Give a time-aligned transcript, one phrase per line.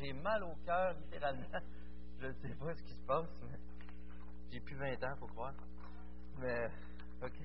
[0.00, 1.60] j'ai mal au cœur, littéralement.
[2.18, 3.58] Je ne sais pas ce qui se passe, mais
[4.50, 5.54] j'ai plus 20 ans, faut croire.
[6.38, 6.66] Mais,
[7.22, 7.38] OK.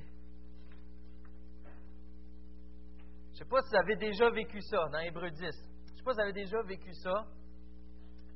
[3.28, 5.40] Je ne sais pas si vous avez déjà vécu ça dans Hébreu 10.
[5.40, 7.26] Je ne sais pas si vous avez déjà vécu ça,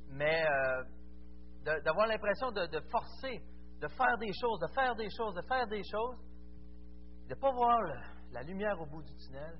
[0.08, 3.42] mais euh, d'avoir l'impression de, de, forcer,
[3.80, 6.18] de faire des choses, de faire des choses, de faire des choses,
[7.28, 7.80] de ne pas voir
[8.32, 9.58] la lumière au bout du tunnel,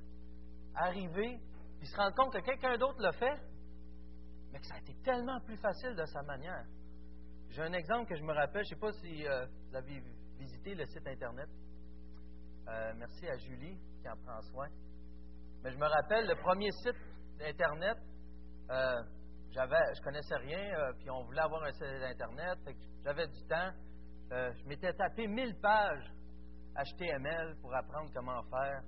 [0.74, 1.41] arriver,
[1.79, 3.38] puis se rendre compte que quelqu'un d'autre l'a fait,
[4.53, 6.65] mais que ça a été tellement plus facile de sa manière.
[7.51, 10.03] J'ai un exemple que je me rappelle, je ne sais pas si euh, vous avez
[10.39, 11.49] visité le site Internet.
[12.69, 14.69] Euh, merci à Julie qui en prend soin.
[15.63, 16.97] Mais je me rappelle, le premier site
[17.41, 17.99] Internet,
[18.71, 19.02] euh,
[19.51, 22.59] j'avais, je connaissais rien, euh, puis on voulait avoir un site Internet,
[23.05, 23.71] j'avais du temps.
[24.30, 26.13] je m'étais tapé 1000 pages
[26.77, 28.83] HTML pour apprendre comment faire.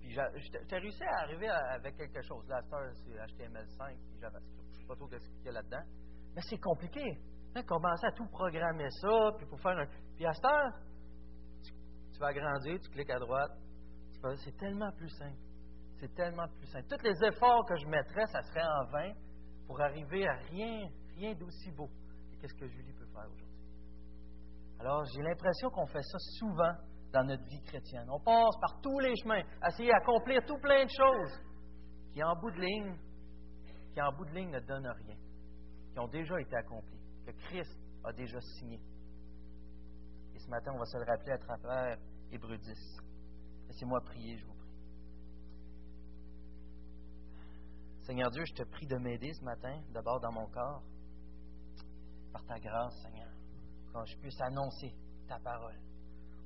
[0.00, 2.46] Puis j'ai réussi à arriver avec quelque chose.
[2.48, 2.60] Là,
[3.04, 4.65] c'est HTML5, puis JavaScript.
[4.86, 5.82] Sais pas trop ce qu'il y a là-dedans.
[6.36, 7.02] Mais c'est compliqué.
[7.56, 9.86] Hein, commencer à tout programmer ça, puis pour faire un.
[10.14, 10.72] Puis à cette heure,
[12.12, 13.50] tu, vas agrandir, tu cliques à droite.
[14.44, 15.38] C'est tellement plus simple.
[15.98, 16.86] C'est tellement plus simple.
[16.88, 19.12] Tous les efforts que je mettrais, ça serait en vain
[19.66, 21.88] pour arriver à rien, rien d'aussi beau
[22.40, 23.66] qu'est-ce que Julie peut faire aujourd'hui.
[24.78, 26.74] Alors, j'ai l'impression qu'on fait ça souvent
[27.12, 28.06] dans notre vie chrétienne.
[28.10, 31.40] On passe par tous les chemins, essayer d'accomplir tout plein de choses
[32.12, 32.96] qui, en bout de ligne,
[33.96, 35.16] qui en bout de ligne ne donnent rien,
[35.90, 38.78] qui ont déjà été accomplies, que Christ a déjà signé.
[40.34, 41.96] Et ce matin, on va se le rappeler à travers
[42.30, 42.76] Hébreu 10.
[43.68, 44.68] Laissez-moi prier, je vous prie.
[48.02, 50.82] Seigneur Dieu, je te prie de m'aider ce matin, d'abord dans mon corps,
[52.34, 53.32] par ta grâce, Seigneur,
[53.94, 54.94] quand je puisse annoncer
[55.26, 55.80] ta parole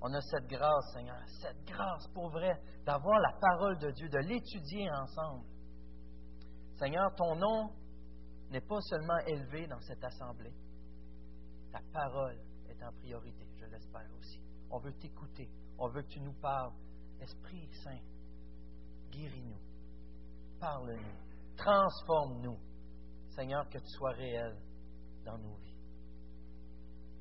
[0.03, 4.19] on a cette grâce, Seigneur, cette grâce pour vrai, d'avoir la parole de Dieu, de
[4.19, 5.45] l'étudier ensemble.
[6.81, 7.71] Seigneur, ton nom
[8.51, 10.55] n'est pas seulement élevé dans cette assemblée.
[11.71, 14.41] Ta parole est en priorité, je l'espère aussi.
[14.71, 16.73] On veut t'écouter, on veut que tu nous parles.
[17.21, 18.01] Esprit Saint,
[19.11, 19.61] guéris-nous,
[20.59, 22.59] parle-nous, transforme-nous.
[23.37, 24.57] Seigneur, que tu sois réel
[25.27, 25.77] dans nos vies.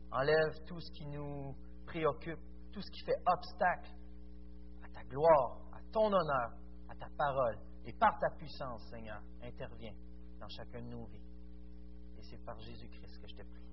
[0.09, 1.53] Enlève tout ce qui nous
[1.85, 2.39] préoccupe,
[2.71, 3.91] tout ce qui fait obstacle
[4.85, 6.53] à ta gloire, à ton honneur,
[6.87, 7.57] à ta parole.
[7.89, 9.95] Et par ta puissance, Seigneur, interviens
[10.39, 11.25] dans chacun de nos vies.
[12.19, 13.65] Et c'est par Jésus-Christ que je te prie.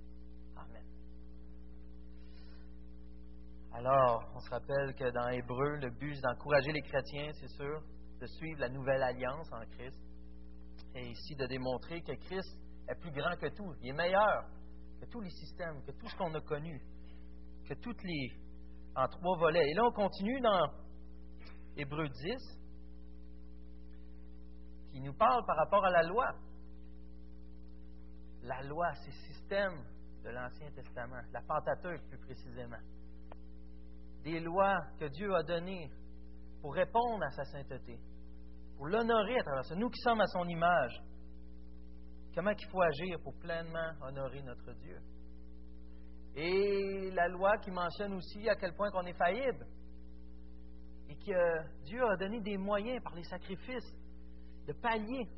[0.56, 0.86] Amen.
[3.74, 7.82] Alors, on se rappelle que dans Hébreu, le but, c'est d'encourager les chrétiens, c'est sûr,
[8.18, 10.00] de suivre la nouvelle alliance en Christ.
[10.94, 12.56] Et ici, de démontrer que Christ
[12.88, 13.74] est plus grand que tout.
[13.82, 14.48] Il est meilleur
[14.98, 16.80] que tous les systèmes, que tout ce qu'on a connu,
[17.68, 18.32] que toutes les,
[18.94, 19.68] en trois volets.
[19.68, 20.70] Et là, on continue dans
[21.76, 22.56] Hébreu 10,
[24.96, 26.32] qui nous parle par rapport à la loi.
[28.44, 29.84] La loi, c'est le système
[30.24, 32.78] de l'Ancien Testament, la Pentateuque plus précisément.
[34.24, 35.90] Des lois que Dieu a données
[36.62, 38.00] pour répondre à sa sainteté,
[38.78, 39.74] pour l'honorer à travers ça.
[39.74, 40.98] Nous qui sommes à son image,
[42.34, 44.98] comment il faut agir pour pleinement honorer notre Dieu?
[46.36, 49.66] Et la loi qui mentionne aussi à quel point qu'on est faillible.
[51.10, 53.94] Et que Dieu a donné des moyens par les sacrifices
[54.66, 55.28] de pallier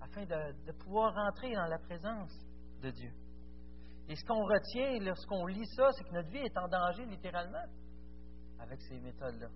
[0.00, 2.32] afin de, pouvoir rentrer dans la présence
[2.82, 3.12] de Dieu.
[4.08, 7.64] Et ce qu'on retient lorsqu'on lit ça, c'est que notre vie est en danger littéralement
[8.60, 9.48] avec ces méthodes-là.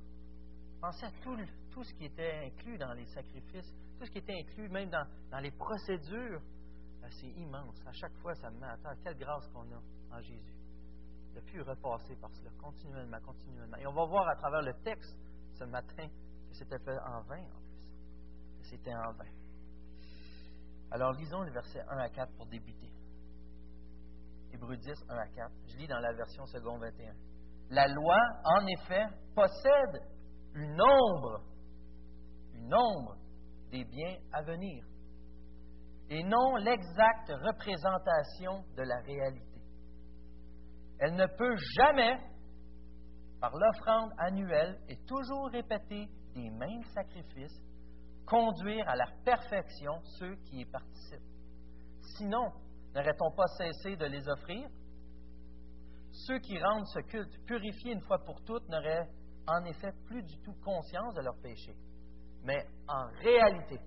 [0.81, 1.37] Pensez à tout,
[1.71, 5.07] tout, ce qui était inclus dans les sacrifices, tout ce qui était inclus même dans,
[5.31, 6.41] dans les procédures
[7.01, 7.81] ben, c'est immense.
[7.87, 8.95] À chaque fois, ça me met à terre.
[9.03, 10.55] Quelle grâce qu'on a en Jésus.
[11.35, 13.77] De plus repasser par cela, continuellement, continuellement.
[13.77, 15.17] Et on va voir à travers le texte
[15.55, 17.45] ce matin que c'était fait en vain,
[18.71, 19.31] c'était en vain.
[20.93, 22.91] Alors, lisons les versets 1 à 4 pour débuter.
[24.53, 25.53] Hébreu 10, 1 à 4.
[25.69, 27.15] Je lis dans la version seconde 21.
[27.71, 30.03] La loi, en effet, possède
[30.55, 31.45] une ombre,
[32.55, 33.17] une ombre
[33.71, 34.85] des biens à venir
[36.11, 39.63] et non l'exacte représentation de la réalité.
[40.99, 42.19] Elle ne peut jamais,
[43.41, 47.63] par l'offrande annuelle et toujours répétée des mêmes sacrifices,
[48.31, 51.19] conduire à la perfection ceux qui y participent.
[52.17, 52.53] Sinon,
[52.95, 54.69] n'aurait-on pas cessé de les offrir?
[56.13, 59.09] Ceux qui rendent ce culte purifié une fois pour toutes n'auraient
[59.49, 61.75] en effet plus du tout conscience de leur péché.
[62.45, 63.81] Mais en réalité,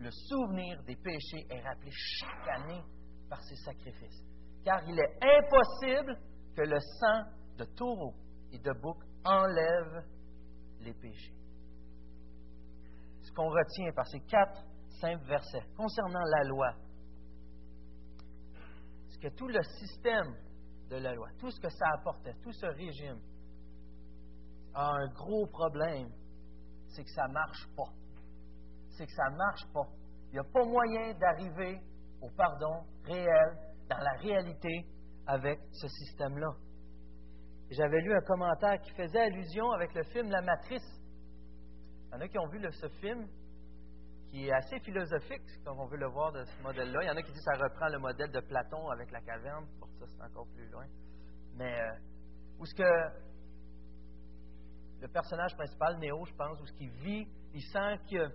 [0.00, 2.82] le souvenir des péchés est rappelé chaque année
[3.30, 4.24] par ces sacrifices.
[4.64, 6.18] Car il est impossible
[6.56, 7.22] que le sang
[7.56, 8.14] de taureau
[8.50, 10.04] et de bouc enlève
[10.80, 11.41] les péchés.
[13.34, 14.62] Qu'on retient par ces quatre
[15.00, 16.74] simple verset concernant la loi.
[19.08, 20.34] C'est que tout le système
[20.90, 23.20] de la loi, tout ce que ça apportait, tout ce régime,
[24.74, 26.08] a un gros problème,
[26.88, 27.90] c'est que ça ne marche pas.
[28.90, 29.88] C'est que ça ne marche pas.
[30.28, 31.80] Il n'y a pas moyen d'arriver
[32.20, 33.58] au pardon réel,
[33.88, 34.86] dans la réalité,
[35.26, 36.52] avec ce système-là.
[37.70, 41.01] J'avais lu un commentaire qui faisait allusion avec le film La Matrice.
[42.12, 43.26] Il y en a qui ont vu ce film,
[44.28, 47.04] qui est assez philosophique, comme on veut le voir de ce modèle-là.
[47.04, 49.22] Il y en a qui disent que ça reprend le modèle de Platon avec la
[49.22, 49.66] caverne.
[49.78, 50.84] Pour ça, c'est encore plus loin.
[51.56, 51.90] Mais euh,
[52.58, 52.82] où ce que
[55.00, 58.28] le personnage principal, Néo, je pense, où ce qu'il vit, il sent que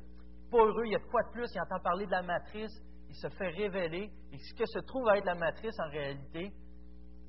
[0.50, 2.82] pas heureux, il y a de quoi de plus, il entend parler de la matrice,
[3.10, 6.52] il se fait révéler, et ce que se trouve à être la matrice en réalité,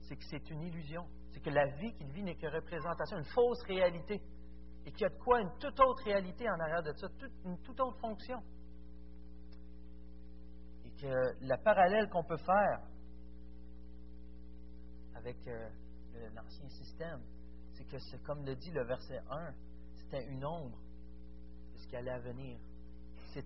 [0.00, 1.05] c'est que c'est une illusion.
[1.33, 4.21] C'est que la vie qu'il vit n'est que représentation, une fausse réalité.
[4.88, 7.08] Et qu'il y a de quoi une toute autre réalité en arrière de ça,
[7.44, 8.38] une toute autre fonction.
[10.87, 11.06] Et que
[11.43, 12.81] le parallèle qu'on peut faire
[15.14, 15.69] avec euh,
[16.35, 17.20] l'ancien système,
[17.75, 19.52] c'est que c'est comme le dit le verset 1,
[19.94, 20.79] c'était une ombre
[21.75, 22.58] de ce qui allait à venir.
[23.35, 23.40] Ça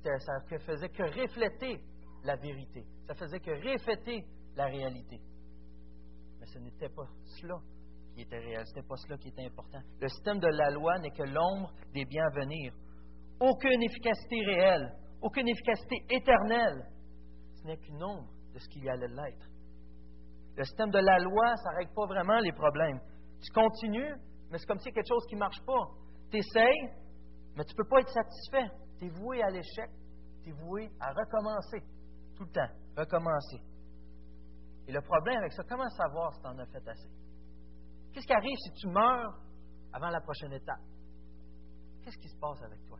[0.49, 1.83] ne faisait que refléter
[2.23, 2.87] la vérité.
[3.09, 4.25] Ça faisait que refléter
[4.55, 5.21] la réalité.
[6.39, 7.09] Mais ce n'était pas
[7.41, 7.61] cela
[8.15, 9.81] qui était réel, ce n'était pas cela qui était important.
[10.01, 12.73] Le système de la loi n'est que l'ombre des biens à venir.
[13.41, 16.87] Aucune efficacité réelle, aucune efficacité éternelle.
[17.55, 19.47] Ce n'est qu'une ombre de ce qu'il y allait l'être.
[20.57, 23.01] Le système de la loi, ça ne règle pas vraiment les problèmes.
[23.41, 24.15] Tu continues,
[24.51, 25.89] mais c'est comme si quelque chose qui ne marche pas.
[26.31, 26.91] Tu essayes,
[27.57, 28.71] mais tu ne peux pas être satisfait.
[28.99, 29.91] Tu es voué à l'échec.
[30.43, 31.81] Tu es voué à recommencer.
[32.37, 32.73] Tout le temps.
[32.97, 33.61] Recommencer.
[34.87, 37.09] Et le problème avec ça, comment savoir si tu en as fait assez?
[38.13, 39.41] Qu'est-ce qui arrive si tu meurs
[39.93, 40.81] avant la prochaine étape?
[42.03, 42.99] Qu'est-ce qui se passe avec toi?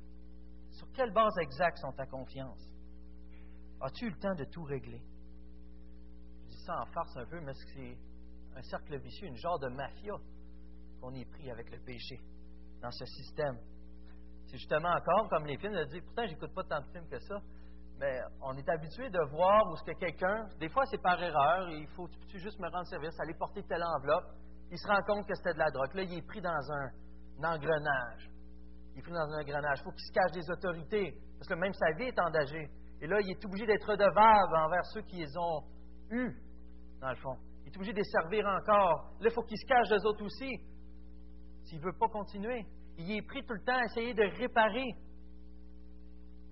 [0.71, 2.69] Sur quelle base exacte sont ta confiance?
[3.81, 5.03] As-tu eu le temps de tout régler?
[6.45, 7.99] Je dis ça en farce un peu, mais c'est
[8.57, 10.15] un cercle vicieux, une genre de mafia
[11.01, 12.21] qu'on est pris avec le péché
[12.81, 13.59] dans ce système.
[14.47, 17.19] C'est justement encore comme les films, de dire, pourtant, j'écoute pas tant de films que
[17.19, 17.37] ça,
[17.99, 21.71] mais on est habitué de voir où ce que quelqu'un, des fois c'est par erreur,
[21.71, 24.27] il faut tu juste me rendre service, aller porter telle enveloppe,
[24.73, 25.93] il se rend compte que c'était de la drogue.
[25.95, 26.89] Là, il est pris dans un,
[27.45, 28.31] engrenage.
[28.95, 29.81] Il est pris dans un engrenage.
[29.81, 32.71] Il faut qu'il se cache des autorités, parce que même sa vie est en danger.
[33.03, 35.63] Et là, il est obligé d'être redevable envers ceux qui les ont
[36.11, 36.35] eus,
[37.03, 37.37] dans le fond.
[37.65, 39.13] Il est obligé de les servir encore.
[39.21, 40.51] Là, il faut qu'il se cache des autres aussi
[41.65, 42.65] s'il ne veut pas continuer.
[42.97, 44.89] Il est pris tout le temps à essayer de réparer.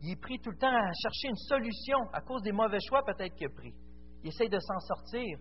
[0.02, 3.02] Il est pris tout le temps à chercher une solution à cause des mauvais choix
[3.02, 3.75] peut-être qu'il a pris.
[4.23, 5.38] Il essaye de s'en sortir.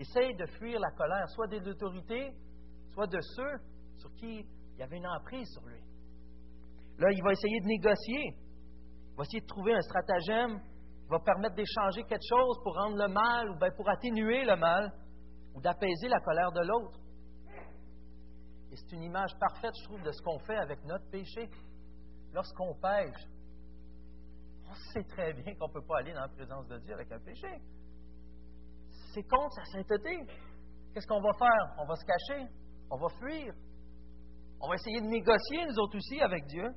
[0.00, 2.32] Essaye de fuir la colère, soit des autorités,
[2.94, 3.58] soit de ceux
[3.98, 5.78] sur qui il y avait une emprise sur lui.
[6.96, 8.34] Là, il va essayer de négocier.
[9.10, 12.96] Il va essayer de trouver un stratagème qui va permettre d'échanger quelque chose pour rendre
[12.96, 14.90] le mal ou bien pour atténuer le mal
[15.54, 16.98] ou d'apaiser la colère de l'autre.
[18.72, 21.50] Et c'est une image parfaite, je trouve, de ce qu'on fait avec notre péché.
[22.32, 23.26] Lorsqu'on pêche,
[24.66, 27.12] on sait très bien qu'on ne peut pas aller dans la présence de Dieu avec
[27.12, 27.60] un péché.
[29.12, 30.24] C'est contre sa sainteté.
[30.92, 31.74] Qu'est-ce qu'on va faire?
[31.78, 32.46] On va se cacher,
[32.90, 33.52] on va fuir.
[34.60, 36.68] On va essayer de négocier, nous autres aussi, avec Dieu.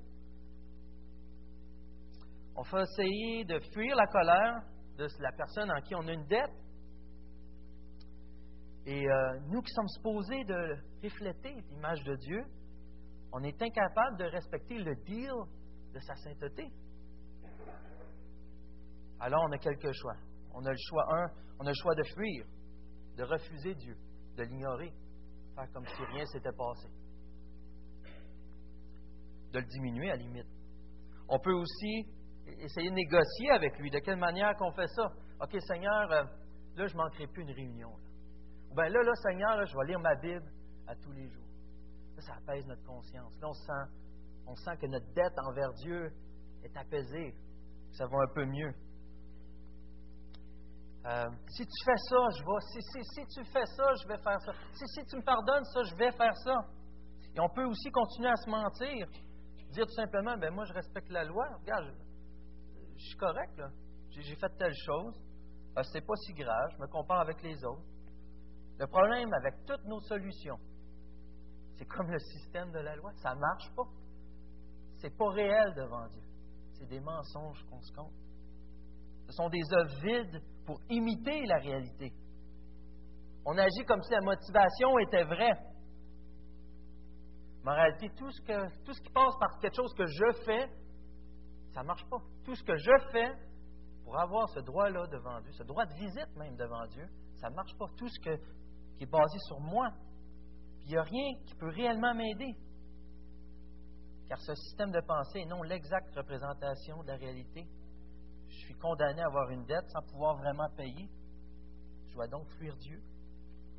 [2.56, 4.62] On va essayer de fuir la colère
[4.98, 6.52] de la personne en qui on a une dette.
[8.86, 12.44] Et euh, nous qui sommes supposés de refléter l'image de Dieu,
[13.32, 15.34] on est incapable de respecter le deal
[15.94, 16.68] de sa sainteté.
[19.20, 20.16] Alors on a quelques choix.
[20.54, 21.28] On a le choix, un,
[21.60, 22.46] on a le choix de fuir,
[23.18, 23.96] de refuser Dieu,
[24.38, 24.94] de l'ignorer,
[25.56, 26.90] faire comme si rien s'était passé,
[29.52, 30.48] de le diminuer à la limite.
[31.30, 32.06] On peut aussi
[32.60, 33.90] essayer de négocier avec lui.
[33.90, 35.12] De quelle manière qu'on fait ça?
[35.42, 36.24] OK, Seigneur, euh,
[36.76, 37.92] là, je ne manquerai plus une réunion.
[38.76, 40.46] Ben là, là, Seigneur, je vais lire ma Bible
[40.88, 41.44] à tous les jours.
[42.20, 43.38] Ça apaise notre conscience.
[43.42, 43.92] Là, on sent,
[44.48, 46.12] on sent que notre dette envers Dieu
[46.64, 47.34] est apaisée.
[47.92, 48.74] Ça va un peu mieux.
[51.06, 53.04] Euh, si tu fais ça, je vais.
[53.04, 54.54] Si, tu fais ça, je vais faire ça.
[54.74, 56.56] Si, tu me pardonnes ça, je vais faire ça.
[57.36, 59.08] Et on peut aussi continuer à se mentir.
[59.72, 61.46] Dire tout simplement, ben moi, je respecte la loi.
[61.60, 61.94] Regarde,
[62.96, 63.70] je, suis correct, là.
[64.12, 65.20] J'ai fait telle chose.
[65.78, 66.70] Euh, c'est pas si grave.
[66.78, 67.84] Je me compare avec les autres.
[68.80, 70.60] Le problème avec toutes nos solutions,
[71.78, 73.88] c'est comme le système de la loi, ça ne marche pas.
[75.00, 76.24] C'est pas réel devant Dieu.
[76.74, 78.23] C'est des mensonges qu'on se compte.
[79.28, 82.14] Ce sont des œuvres vides pour imiter la réalité.
[83.46, 85.58] On agit comme si la motivation était vraie.
[87.64, 90.68] Mais en réalité, tout ce, qui passe par quelque chose que je fais,
[91.74, 92.18] ça ne marche pas.
[92.44, 93.32] Tout ce que je fais,
[94.04, 97.56] pour avoir ce droit-là devant Dieu, ce droit de visite même devant Dieu, ça ne
[97.56, 97.86] marche pas.
[97.98, 98.30] Tout ce qui
[99.04, 99.90] est basé sur moi,
[100.82, 102.54] il n'y a rien qui peut réellement m'aider.
[104.28, 107.66] Car ce système de pensée est non l'exacte représentation de la réalité.
[108.54, 111.10] Je suis condamné à avoir une dette sans pouvoir vraiment payer.
[112.08, 113.02] Je dois donc fuir Dieu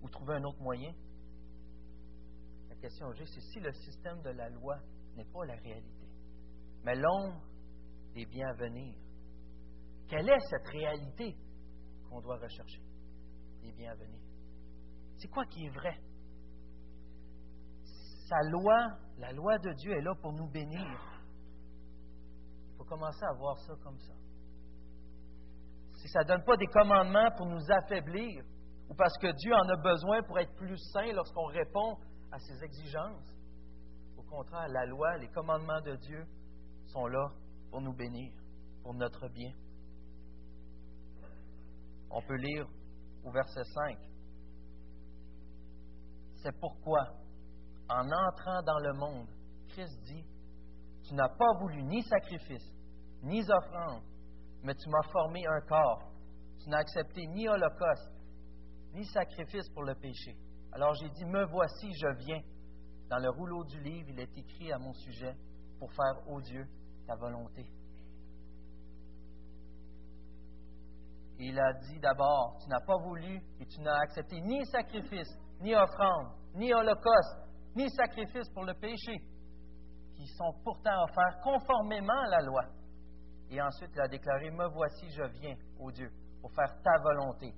[0.03, 0.93] ou trouver un autre moyen.
[2.69, 4.79] La question que j'ai, c'est si le système de la loi
[5.17, 6.09] n'est pas la réalité,
[6.83, 7.41] mais l'ombre
[8.15, 8.95] des biens à venir,
[10.09, 11.37] quelle est cette réalité
[12.09, 12.83] qu'on doit rechercher?
[13.63, 14.21] Des biens à venir.
[15.17, 15.99] C'est quoi qui est vrai?
[18.29, 18.89] Sa loi,
[19.19, 21.01] la loi de Dieu est là pour nous bénir.
[22.73, 24.13] Il faut commencer à voir ça comme ça.
[26.05, 28.45] Si ça ne donne pas des commandements pour nous affaiblir,
[28.91, 31.97] ou parce que Dieu en a besoin pour être plus saint lorsqu'on répond
[32.31, 33.35] à ses exigences,
[34.19, 36.27] au contraire, la loi, les commandements de Dieu
[36.89, 37.31] sont là
[37.71, 38.35] pour nous bénir,
[38.83, 39.51] pour notre bien.
[42.11, 42.67] On peut lire
[43.25, 43.99] au verset 5.
[46.43, 47.01] C'est pourquoi,
[47.89, 49.29] en entrant dans le monde,
[49.69, 50.27] Christ dit,
[51.09, 52.71] Tu n'as pas voulu ni sacrifice,
[53.23, 54.03] ni offrande,
[54.65, 56.11] mais tu m'as formé un corps.
[56.59, 58.13] Tu n'as accepté ni holocauste,
[58.95, 60.37] ni sacrifice pour le péché.
[60.73, 62.41] Alors j'ai dit, Me voici, je viens.
[63.09, 65.37] Dans le rouleau du livre, il est écrit à mon sujet,
[65.79, 66.67] pour faire, ô Dieu,
[67.07, 67.67] ta volonté.
[71.39, 75.29] il a dit d'abord, tu n'as pas voulu et tu n'as accepté ni sacrifice,
[75.61, 79.17] ni offrande, ni holocauste, ni sacrifice pour le péché,
[80.15, 82.63] qui sont pourtant offerts conformément à la loi.
[83.55, 87.55] Et ensuite, il a déclaré, Me voici, je viens, ô Dieu, pour faire ta volonté.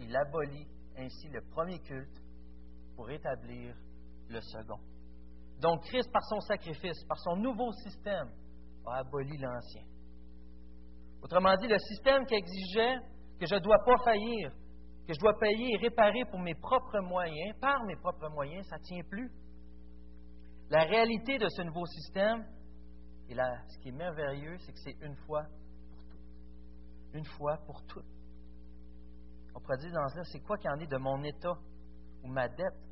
[0.00, 0.66] Il abolit
[0.96, 2.22] ainsi le premier culte
[2.96, 3.74] pour établir
[4.30, 4.78] le second.
[5.60, 8.30] Donc Christ, par son sacrifice, par son nouveau système,
[8.86, 9.82] a aboli l'ancien.
[11.22, 12.96] Autrement dit, le système qui exigeait
[13.38, 14.50] que je ne dois pas faillir,
[15.06, 18.78] que je dois payer et réparer pour mes propres moyens, par mes propres moyens, ça
[18.78, 19.30] ne tient plus.
[20.70, 22.46] La réalité de ce nouveau système,
[23.28, 25.44] et là, ce qui est merveilleux, c'est que c'est une fois
[25.90, 27.14] pour toutes.
[27.14, 28.06] Une fois pour toutes.
[29.54, 31.54] On pourrait dire dans cela, c'est quoi qui en est de mon état
[32.22, 32.88] ou ma dette?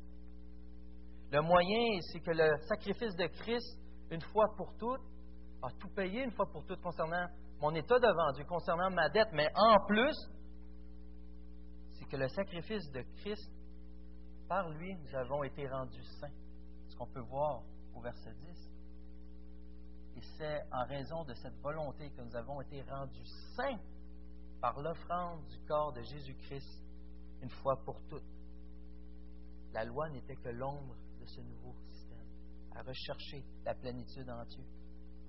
[1.31, 3.79] Le moyen, c'est que le sacrifice de Christ,
[4.11, 5.01] une fois pour toutes,
[5.63, 7.27] a tout payé une fois pour toutes concernant
[7.59, 10.15] mon état devant Dieu, concernant ma dette, mais en plus,
[11.93, 13.51] c'est que le sacrifice de Christ,
[14.47, 16.33] par lui, nous avons été rendus saints.
[16.87, 17.63] Ce qu'on peut voir
[17.95, 18.66] au verset 10.
[20.37, 23.25] C'est en raison de cette volonté que nous avons été rendus
[23.55, 23.79] saints
[24.61, 26.83] par l'offrande du corps de Jésus-Christ
[27.41, 28.23] une fois pour toutes.
[29.73, 32.27] La loi n'était que l'ombre de ce nouveau système,
[32.75, 34.63] à rechercher la plénitude en Dieu.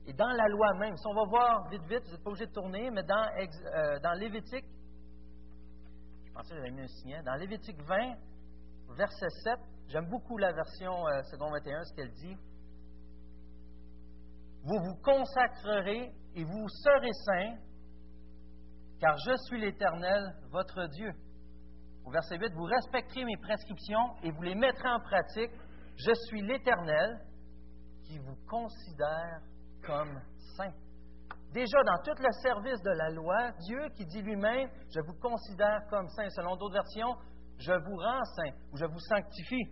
[0.06, 2.46] Et dans la loi même, si on va voir vite, vite, vous n'êtes pas obligé
[2.46, 4.66] de tourner, mais dans, euh, Lévitique,
[6.26, 8.14] je pensais que j'avais mis un signe, dans Lévitique 20,
[8.94, 12.36] verset 7, j'aime beaucoup la version euh, second 21, ce qu'elle dit.
[14.64, 17.56] Vous vous consacrerez et vous serez saints,
[19.00, 21.12] car je suis l'Éternel, votre Dieu.
[22.04, 25.52] Au verset 8, vous respecterez mes prescriptions et vous les mettrez en pratique.
[25.96, 27.20] Je suis l'Éternel
[28.04, 29.40] qui vous considère
[29.84, 30.20] comme
[30.56, 30.72] saint.
[31.52, 35.80] Déjà, dans tout le service de la loi, Dieu qui dit lui-même, je vous considère
[35.88, 36.28] comme saint.
[36.30, 37.16] Selon d'autres versions,
[37.58, 39.64] je vous rends saint ou je vous sanctifie.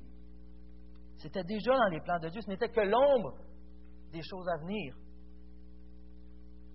[1.18, 2.40] C'était déjà dans les plans de Dieu.
[2.40, 3.38] Ce n'était que l'ombre
[4.16, 4.94] des choses à venir.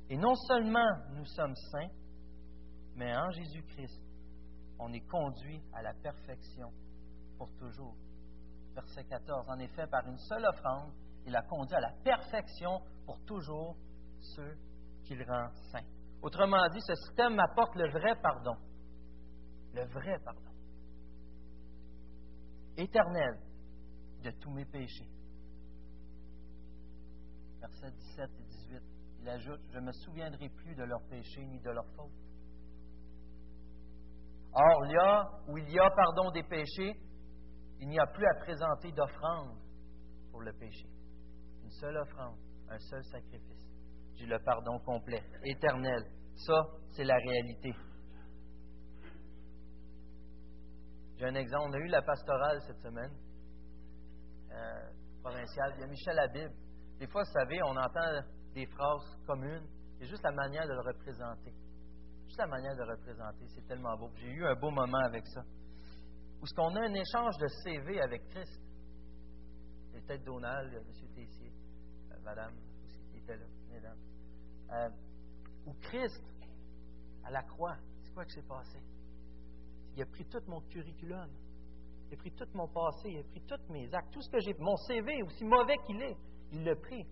[0.09, 1.89] Et non seulement nous sommes saints,
[2.95, 3.99] mais en Jésus-Christ,
[4.77, 6.71] on est conduit à la perfection
[7.37, 7.95] pour toujours.
[8.75, 9.49] Verset 14.
[9.49, 10.91] En effet, par une seule offrande,
[11.25, 13.75] il a conduit à la perfection pour toujours
[14.19, 14.55] ceux
[15.03, 15.87] qu'il rend saints.
[16.21, 18.55] Autrement dit, ce système m'apporte le vrai pardon.
[19.73, 20.51] Le vrai pardon.
[22.77, 23.39] Éternel
[24.23, 25.09] de tous mes péchés.
[27.61, 28.81] Versets 17 et 18.
[29.21, 32.11] Il ajoute, je ne me souviendrai plus de leurs péchés ni de leurs fautes.
[34.53, 36.93] Or, là où il y a pardon des péchés,
[37.79, 39.57] il n'y a plus à présenter d'offrande
[40.31, 40.89] pour le péché
[41.71, 42.37] une seule offrande,
[42.69, 43.67] un seul sacrifice.
[44.17, 46.03] J'ai le pardon complet, éternel.
[46.35, 46.53] Ça,
[46.91, 47.73] c'est la réalité.
[51.17, 51.69] J'ai un exemple.
[51.69, 53.11] On a eu la pastorale cette semaine,
[54.51, 54.89] euh,
[55.21, 55.73] provinciale.
[55.77, 56.51] Il y a Michel Habib.
[57.01, 58.21] Des fois, vous savez, on entend
[58.53, 59.65] des phrases communes.
[59.97, 61.51] C'est juste la manière de le représenter.
[62.27, 63.47] Juste la manière de le représenter.
[63.47, 64.11] C'est tellement beau.
[64.17, 65.41] J'ai eu un beau moment avec ça.
[66.39, 68.61] Où ce qu'on a un échange de CV avec Christ.
[69.93, 70.83] Peut-être Donald, M.
[71.15, 71.51] Tessier
[72.23, 72.53] madame
[72.83, 73.97] aussi qui était là, mesdames,
[74.73, 74.89] euh,
[75.65, 76.23] où Christ
[77.23, 78.77] à la croix, c'est quoi qui s'est passé?
[79.95, 81.31] Il a pris tout mon curriculum.
[82.09, 84.39] Il a pris tout mon passé, il a pris tous mes actes, tout ce que
[84.39, 86.15] j'ai, mon CV, aussi mauvais qu'il est,
[86.51, 87.05] il l'a pris.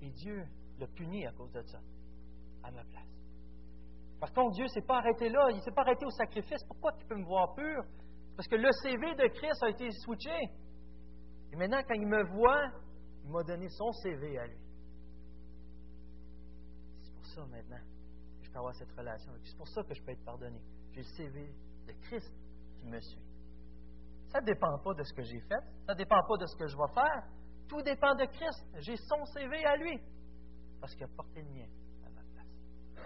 [0.00, 0.44] Et Dieu
[0.78, 1.80] l'a puni à cause de ça,
[2.62, 3.08] à ma place.
[4.20, 6.62] Par contre, Dieu ne s'est pas arrêté là, il ne s'est pas arrêté au sacrifice.
[6.66, 7.84] Pourquoi tu peux me voir pur?
[8.36, 10.36] Parce que le CV de Christ a été switché.
[11.52, 12.70] Et maintenant, quand il me voit,
[13.24, 14.58] il m'a donné son CV à lui.
[17.02, 17.80] C'est pour ça maintenant
[18.38, 19.32] que je peux avoir cette relation.
[19.44, 20.60] C'est pour ça que je peux être pardonné.
[20.92, 21.52] J'ai le CV
[21.86, 22.32] de Christ
[22.76, 23.27] qui me suit.
[24.32, 26.56] Ça ne dépend pas de ce que j'ai fait, ça ne dépend pas de ce
[26.56, 27.22] que je vais faire.
[27.68, 28.66] Tout dépend de Christ.
[28.80, 29.98] J'ai son CV à lui.
[30.80, 31.66] Parce qu'il a porté le mien
[32.06, 33.04] à ma place.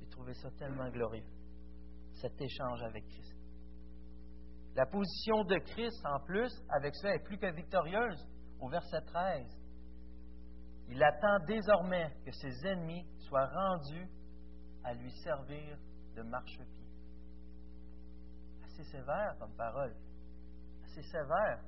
[0.00, 1.24] J'ai trouvé ça tellement glorieux,
[2.14, 3.36] cet échange avec Christ.
[4.76, 8.26] La position de Christ, en plus, avec ça, est plus que victorieuse.
[8.60, 9.46] Au verset 13,
[10.88, 14.08] il attend désormais que ses ennemis soient rendus
[14.82, 15.78] à lui servir
[16.16, 16.86] de marchepied.
[18.64, 19.94] Assez sévère comme parole.
[20.96, 21.60] Assez sévère.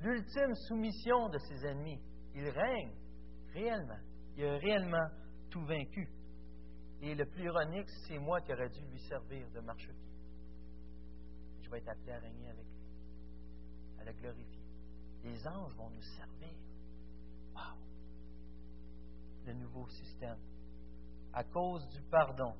[0.00, 2.00] L'ultime soumission de ses ennemis.
[2.34, 2.92] Il règne
[3.54, 4.00] réellement.
[4.36, 5.08] Il a réellement
[5.50, 6.08] tout vaincu.
[7.02, 10.06] Et le plus ironique, c'est moi qui aurais dû lui servir de marchepied
[11.66, 14.62] je vais être appelé à régner avec lui, à le glorifier.
[15.24, 16.56] Les anges vont nous servir.
[17.54, 17.76] Wow!
[19.46, 20.38] Le nouveau système.
[21.32, 22.54] À cause du pardon,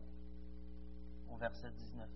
[1.30, 2.08] au verset 19,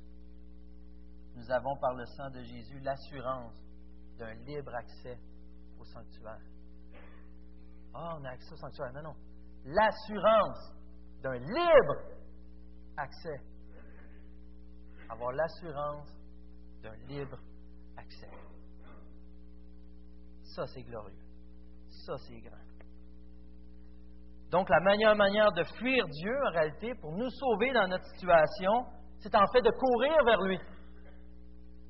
[1.34, 3.54] nous avons par le sang de Jésus l'assurance
[4.18, 5.18] d'un libre accès
[5.78, 6.40] au sanctuaire.
[7.94, 8.92] Ah, on a accès au sanctuaire.
[8.92, 9.14] Non, non.
[9.64, 10.72] L'assurance
[11.22, 11.96] d'un libre
[12.96, 13.40] accès.
[15.08, 16.08] Avoir l'assurance
[16.82, 17.38] d'un libre
[17.96, 18.30] accès.
[20.54, 21.24] Ça, c'est glorieux.
[22.06, 22.56] Ça, c'est grand.
[24.50, 28.84] Donc, la meilleure manière de fuir Dieu, en réalité, pour nous sauver dans notre situation,
[29.20, 30.58] c'est en fait de courir vers lui.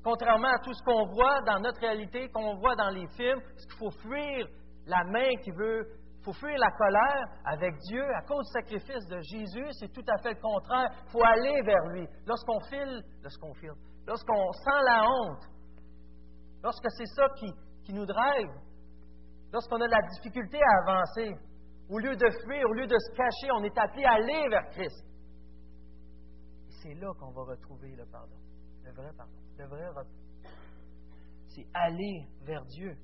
[0.03, 3.67] Contrairement à tout ce qu'on voit dans notre réalité, qu'on voit dans les films, ce
[3.67, 4.47] qu'il faut fuir
[4.87, 5.87] la main qui veut,
[6.21, 10.05] il faut fuir la colère avec Dieu à cause du sacrifice de Jésus, c'est tout
[10.07, 10.89] à fait le contraire.
[11.05, 12.07] Il faut aller vers lui.
[12.27, 13.73] Lorsqu'on file, lorsqu'on file,
[14.05, 15.43] lorsqu'on sent la honte,
[16.63, 17.51] lorsque c'est ça qui,
[17.83, 18.49] qui nous drive,
[19.51, 21.35] lorsqu'on a de la difficulté à avancer,
[21.89, 24.69] au lieu de fuir, au lieu de se cacher, on est appelé à aller vers
[24.69, 25.05] Christ.
[26.69, 28.37] Et c'est là qu'on va retrouver le pardon,
[28.91, 30.03] le vrai pardon, le vrai.
[31.47, 32.95] C'est aller vers Dieu,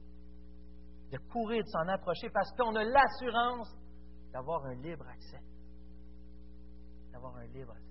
[1.11, 3.75] de courir, de s'en approcher, parce qu'on a l'assurance
[4.31, 5.41] d'avoir un libre accès.
[7.11, 7.87] D'avoir un libre accès.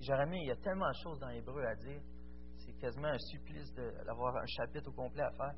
[0.00, 2.00] Jérémie, il y a tellement de choses dans l'hébreu à dire
[2.80, 5.54] quasiment un supplice d'avoir un chapitre au complet à faire.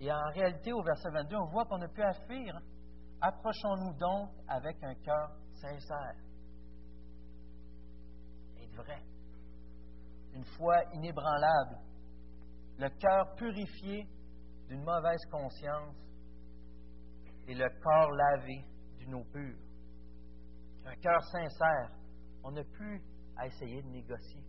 [0.00, 2.56] Et en réalité, au verset 22, on voit qu'on plus à fuir.
[2.56, 2.62] Hein.
[3.20, 6.16] Approchons-nous donc avec un cœur sincère.
[8.60, 9.11] Être vrai.
[10.34, 11.78] Une foi inébranlable.
[12.78, 14.06] Le cœur purifié
[14.68, 15.96] d'une mauvaise conscience
[17.46, 18.64] et le corps lavé
[18.98, 19.58] d'une eau pure.
[20.86, 21.90] Un cœur sincère.
[22.44, 23.02] On n'a plus
[23.36, 24.42] à essayer de négocier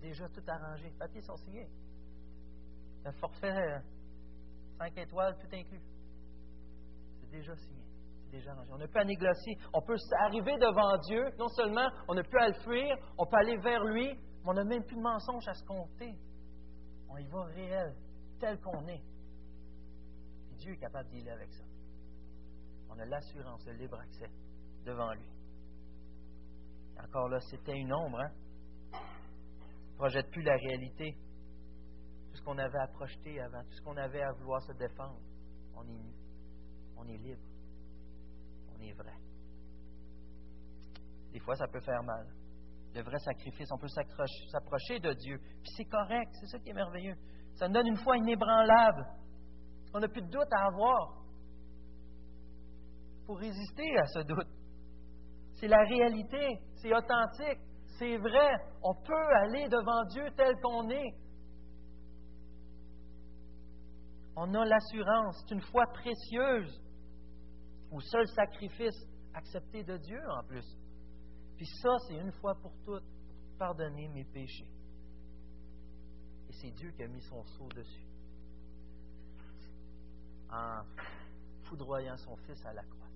[0.00, 0.84] déjà tout arrangé.
[0.84, 1.68] Les papiers sont signés.
[3.04, 3.82] Un forfait
[4.78, 5.82] 5 euh, étoiles, tout inclus.
[7.20, 7.84] C'est déjà signé.
[8.30, 8.54] Déjà.
[8.70, 9.58] On n'a plus à négocier.
[9.72, 11.24] On peut arriver devant Dieu.
[11.38, 14.54] Non seulement on n'a plus à le fuir, on peut aller vers lui, mais on
[14.54, 16.14] n'a même plus de mensonge à se compter.
[17.08, 17.94] On y va réel,
[18.38, 19.02] tel qu'on est.
[20.58, 21.64] Dieu est capable d'y avec ça.
[22.90, 24.30] On a l'assurance, le libre accès
[24.84, 25.28] devant lui.
[27.02, 28.30] encore là, c'était une ombre, hein?
[29.96, 31.16] projette plus la réalité.
[32.30, 35.20] Tout ce qu'on avait à projeter avant, tout ce qu'on avait à vouloir se défendre,
[35.74, 36.14] on est nu.
[36.96, 37.49] On est libre.
[38.82, 39.14] Est vrai.
[41.32, 42.26] Des fois, ça peut faire mal.
[42.94, 45.38] Le vrai sacrifice, on peut s'approcher de Dieu.
[45.38, 47.14] Puis c'est correct, c'est ça qui est merveilleux.
[47.54, 49.06] Ça nous donne une foi inébranlable.
[49.94, 51.22] On n'a plus de doute à avoir.
[53.26, 54.48] Pour résister à ce doute.
[55.60, 57.60] C'est la réalité, c'est authentique
[58.00, 58.50] c'est vrai,
[58.82, 61.14] on peut aller devant Dieu tel qu'on est.
[64.36, 66.80] On a l'assurance, c'est une foi précieuse,
[67.90, 70.66] au seul sacrifice accepté de Dieu en plus.
[71.56, 73.04] Puis ça, c'est une fois pour toutes,
[73.58, 74.68] pardonner mes péchés.
[76.48, 78.06] Et c'est Dieu qui a mis son sceau dessus,
[80.50, 80.82] en
[81.64, 83.08] foudroyant son Fils à la croix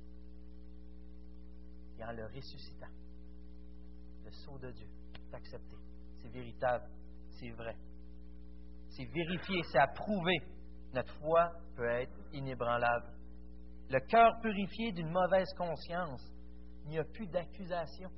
[1.98, 2.90] et en le ressuscitant
[4.24, 4.86] le sceau de Dieu.
[5.28, 5.76] C'est accepté.
[6.20, 6.84] C'est véritable.
[7.30, 7.76] C'est vrai.
[8.88, 9.62] C'est vérifié.
[9.70, 10.32] C'est approuvé.
[10.92, 13.06] Notre foi peut être inébranlable.
[13.90, 16.22] Le cœur purifié d'une mauvaise conscience,
[16.84, 18.10] il n'y a plus d'accusation.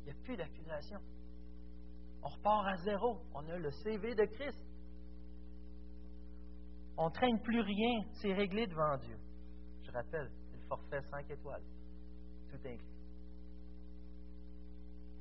[0.00, 0.98] Il n'y a plus d'accusation.
[2.22, 3.20] On repart à zéro.
[3.34, 4.60] On a le CV de Christ.
[6.96, 8.02] On ne traîne plus rien.
[8.20, 9.16] C'est réglé devant Dieu.
[9.82, 11.62] Je rappelle, c'est le forfait 5 étoiles.
[12.50, 12.94] Tout inclus.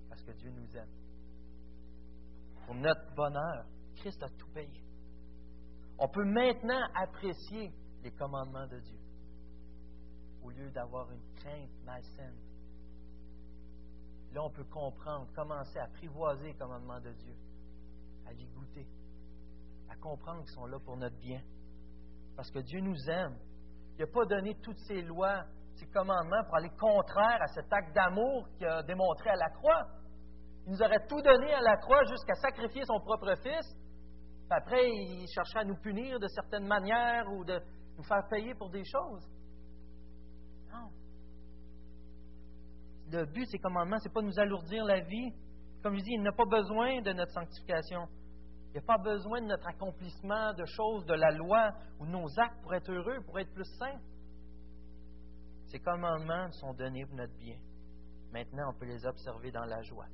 [0.09, 0.91] Parce que Dieu nous aime.
[2.65, 4.83] Pour notre bonheur, Christ a tout payé.
[5.99, 7.71] On peut maintenant apprécier
[8.03, 8.99] les commandements de Dieu
[10.43, 12.35] au lieu d'avoir une crainte malsaine.
[14.33, 17.35] Là, on peut comprendre, commencer à apprivoiser les commandements de Dieu,
[18.27, 18.87] à les goûter,
[19.89, 21.41] à comprendre qu'ils sont là pour notre bien.
[22.35, 23.37] Parce que Dieu nous aime.
[23.95, 25.43] Il n'a pas donné toutes ces lois,
[25.75, 29.87] ces commandements pour aller contraire à cet acte d'amour qu'il a démontré à la croix.
[30.65, 33.75] Il nous aurait tout donné à la croix jusqu'à sacrifier son propre fils.
[34.49, 37.61] Puis après, il cherchait à nous punir de certaines manières ou de
[37.97, 39.27] nous faire payer pour des choses.
[40.71, 40.89] Non.
[43.11, 45.31] Le but de ces commandements, ce n'est pas de nous alourdir la vie.
[45.81, 48.07] Comme je dis, il n'a pas besoin de notre sanctification.
[48.69, 52.11] Il n'y a pas besoin de notre accomplissement de choses de la loi ou de
[52.11, 53.99] nos actes pour être heureux, pour être plus saints.
[55.67, 57.57] Ces commandements sont donnés pour notre bien.
[58.31, 60.07] Maintenant, on peut les observer dans la joie.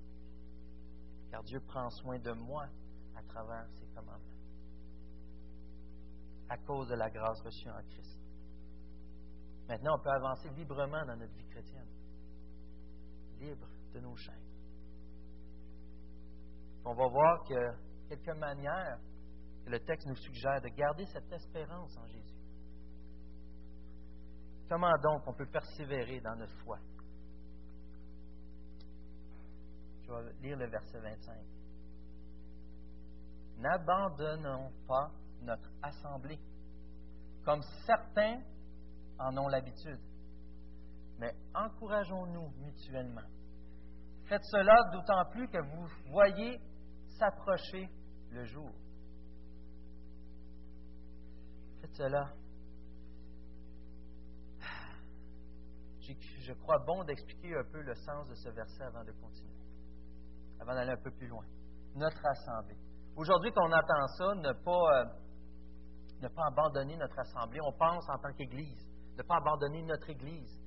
[1.31, 2.65] Car Dieu prend soin de moi
[3.15, 4.19] à travers ces commandements.
[6.49, 8.19] À cause de la grâce reçue en Christ.
[9.67, 11.87] Maintenant, on peut avancer librement dans notre vie chrétienne.
[13.39, 14.49] Libre de nos chaînes.
[16.85, 18.99] On va voir que quelques manières
[19.63, 22.39] que le texte nous suggère de garder cette espérance en Jésus.
[24.69, 26.79] Comment donc on peut persévérer dans notre foi?
[30.01, 31.37] Je vais lire le verset 25.
[33.57, 36.39] N'abandonnons pas notre assemblée,
[37.45, 38.41] comme certains
[39.17, 39.99] en ont l'habitude,
[41.17, 43.27] mais encourageons-nous mutuellement.
[44.25, 46.59] Faites cela d'autant plus que vous voyez
[47.17, 47.89] s'approcher
[48.31, 48.71] le jour.
[51.81, 52.33] Faites cela.
[56.49, 59.53] Je crois bon d'expliquer un peu le sens de ce verset avant de continuer,
[60.59, 61.45] avant d'aller un peu plus loin.
[61.95, 62.77] Notre assemblée.
[63.15, 65.05] Aujourd'hui, quand on entend ça, ne pas, euh,
[66.21, 68.85] ne pas abandonner notre assemblée, on pense en tant qu'Église,
[69.17, 70.59] ne pas abandonner notre Église.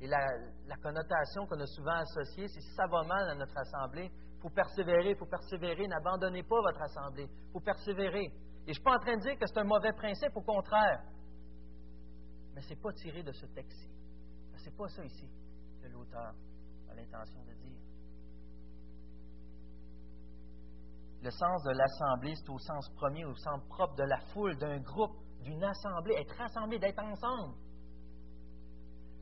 [0.00, 4.10] Et la, connotation qu'on a souvent associée, c'est si ça va mal à notre assemblée,
[4.10, 8.24] il faut persévérer, il faut persévérer, n'abandonnez pas votre assemblée, il faut persévérer.
[8.24, 8.32] Et
[8.64, 11.02] je ne suis pas en train de dire que c'est un mauvais principe, au contraire.
[12.54, 13.90] Mais ce n'est pas tiré de ce texte-ci.
[14.56, 15.28] Ce n'est pas ça ici
[15.82, 16.34] que l'auteur
[16.90, 17.89] a l'intention de dire.
[21.22, 24.78] Le sens de l'assemblée, c'est au sens premier, au sens propre de la foule, d'un
[24.80, 27.54] groupe, d'une assemblée, être rassemblé, d'être ensemble.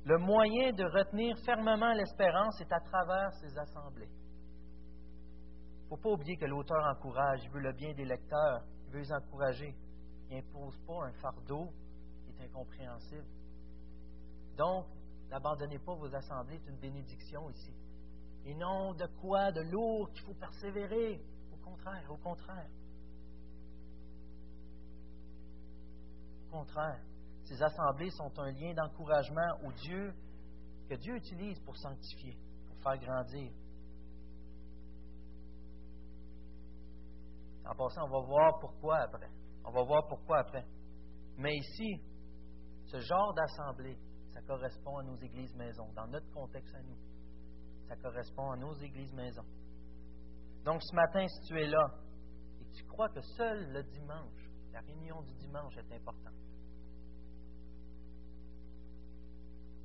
[0.04, 4.08] Le moyen de retenir fermement l'espérance est à travers ces assemblées.
[4.08, 8.92] Il ne faut pas oublier que l'auteur encourage, il veut le bien des lecteurs, il
[8.92, 9.74] veut les encourager.
[10.30, 11.68] Il n'impose pas un fardeau
[12.22, 13.26] qui est incompréhensible.
[14.56, 14.86] Donc,
[15.30, 17.74] n'abandonnez pas vos assemblées, c'est une bénédiction ici.
[18.44, 21.20] Et non de quoi, de lourd qu'il faut persévérer.
[21.68, 22.70] Au contraire, au contraire.
[26.46, 27.00] Au contraire,
[27.44, 30.14] ces assemblées sont un lien d'encouragement au Dieu
[30.88, 33.52] que Dieu utilise pour sanctifier, pour faire grandir,
[37.66, 39.28] En passant, on va voir pourquoi après.
[39.62, 40.64] On va voir pourquoi après.
[41.36, 42.00] Mais ici,
[42.86, 43.98] ce genre d'assemblée,
[44.32, 46.96] ça correspond à nos églises maisons, dans notre contexte à nous.
[47.86, 49.44] Ça correspond à nos églises maisons.
[50.64, 51.86] Donc ce matin, si tu es là
[52.60, 56.34] et que tu crois que seul le dimanche, la réunion du dimanche est importante,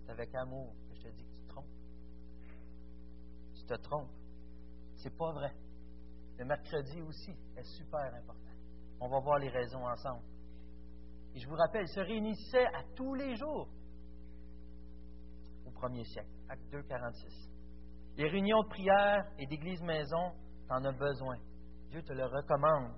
[0.05, 1.65] c'est avec amour que je te dis que tu te trompes.
[3.55, 4.11] Tu te trompes.
[4.95, 5.53] C'est pas vrai.
[6.37, 8.51] Le mercredi aussi est super important.
[8.99, 10.23] On va voir les raisons ensemble.
[11.35, 13.67] Et je vous rappelle, ils se réunissaient à tous les jours
[15.65, 17.49] au premier siècle, acte 2, 46.
[18.17, 20.33] Les réunions de prière et d'église maison,
[20.67, 21.37] tu en as besoin.
[21.89, 22.93] Dieu te le recommande,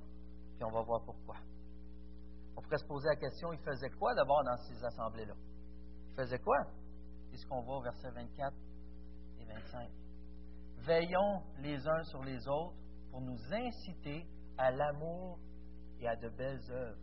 [0.56, 1.36] puis on va voir pourquoi.
[2.56, 5.34] On pourrait se poser la question, il faisait quoi d'abord dans ces assemblées-là?
[6.12, 6.58] Il faisait quoi?
[7.30, 8.56] C'est ce qu'on voit au verset 24
[9.40, 9.90] et 25.
[10.86, 12.76] Veillons les uns sur les autres
[13.12, 14.26] pour nous inciter
[14.58, 15.40] à l'amour
[16.00, 17.02] et à de belles œuvres.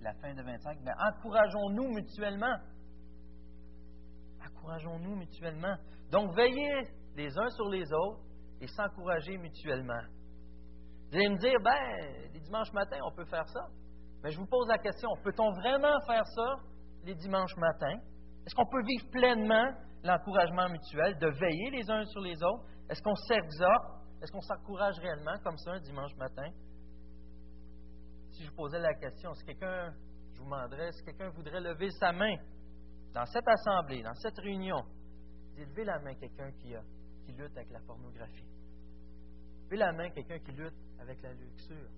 [0.00, 2.56] La fin de 25, mais encourageons-nous mutuellement.
[4.44, 5.76] Encourageons-nous mutuellement.
[6.10, 8.20] Donc, veillez les uns sur les autres
[8.60, 10.02] et s'encourager mutuellement.
[11.10, 13.66] Vous allez me dire, ben, les dimanches matins, on peut faire ça.
[14.22, 16.56] Mais je vous pose la question, peut-on vraiment faire ça
[17.04, 17.98] les dimanches matins?
[18.44, 22.64] Est-ce qu'on peut vivre pleinement l'encouragement mutuel, de veiller les uns sur les autres?
[22.88, 23.96] Est-ce qu'on s'exhorte?
[24.22, 26.48] Est-ce qu'on s'encourage réellement comme ça un dimanche matin?
[28.32, 29.92] Si je posais la question, si quelqu'un,
[30.32, 32.34] je vous demanderais, si quelqu'un voudrait lever sa main
[33.14, 34.82] dans cette assemblée, dans cette réunion,
[35.56, 36.95] levez la main quelqu'un qui, qui
[37.36, 38.48] lutte avec la pornographie.
[39.64, 41.90] Levez la main quelqu'un qui lutte avec la luxure.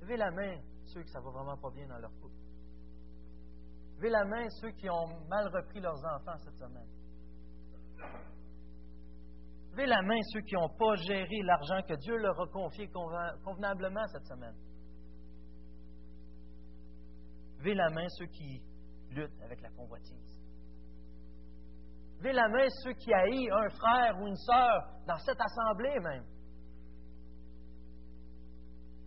[0.00, 2.36] Levez la main ceux que ça va vraiment pas bien dans leur couple.
[3.96, 6.88] Levez la main ceux qui ont mal repris leurs enfants cette semaine.
[9.72, 14.06] Levez la main ceux qui n'ont pas géré l'argent que Dieu leur a confié convenablement
[14.08, 14.56] cette semaine.
[17.58, 18.62] Levez la main ceux qui
[19.10, 20.40] luttent avec la convoitise.
[22.18, 26.24] Levez la main ceux qui haïssent un frère ou une sœur dans cette assemblée même.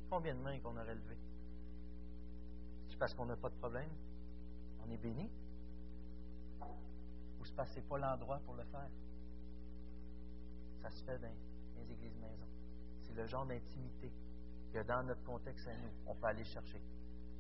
[0.10, 1.20] Combien de mains qu'on aurait levées?
[2.90, 3.90] C'est parce qu'on n'a pas de problème?
[4.86, 5.30] On est béni?
[6.62, 8.90] Ou c'est parce que pas l'endroit pour le faire?
[10.82, 11.34] Ça se fait dans
[11.78, 12.48] les églises maisons.
[13.02, 14.12] C'est le genre d'intimité
[14.74, 16.82] que dans notre contexte à nous, on peut aller chercher.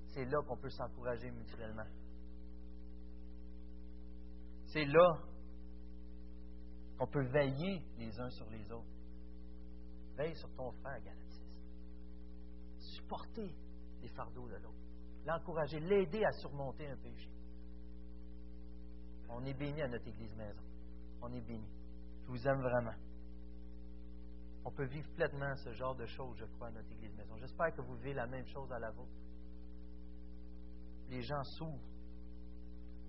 [0.07, 1.88] C'est là qu'on peut s'encourager mutuellement.
[4.67, 5.31] C'est là
[7.02, 8.94] qu'on peut veiller les uns sur les autres.
[10.16, 11.42] Veille sur ton frère, Galatis.
[12.78, 13.56] Supporter
[14.04, 14.86] les fardeaux de l'autre.
[15.26, 17.32] L'encourager, l'aider à surmonter un péché.
[19.30, 20.62] On est béni à notre Église maison.
[21.24, 21.68] On est béni.
[22.22, 22.94] Je vous aime vraiment.
[24.64, 27.36] On peut vivre pleinement ce genre de choses, je crois, à notre Église maison.
[27.38, 29.18] J'espère que vous vivez la même chose à la vôtre.
[31.10, 31.82] Les gens s'ouvrent,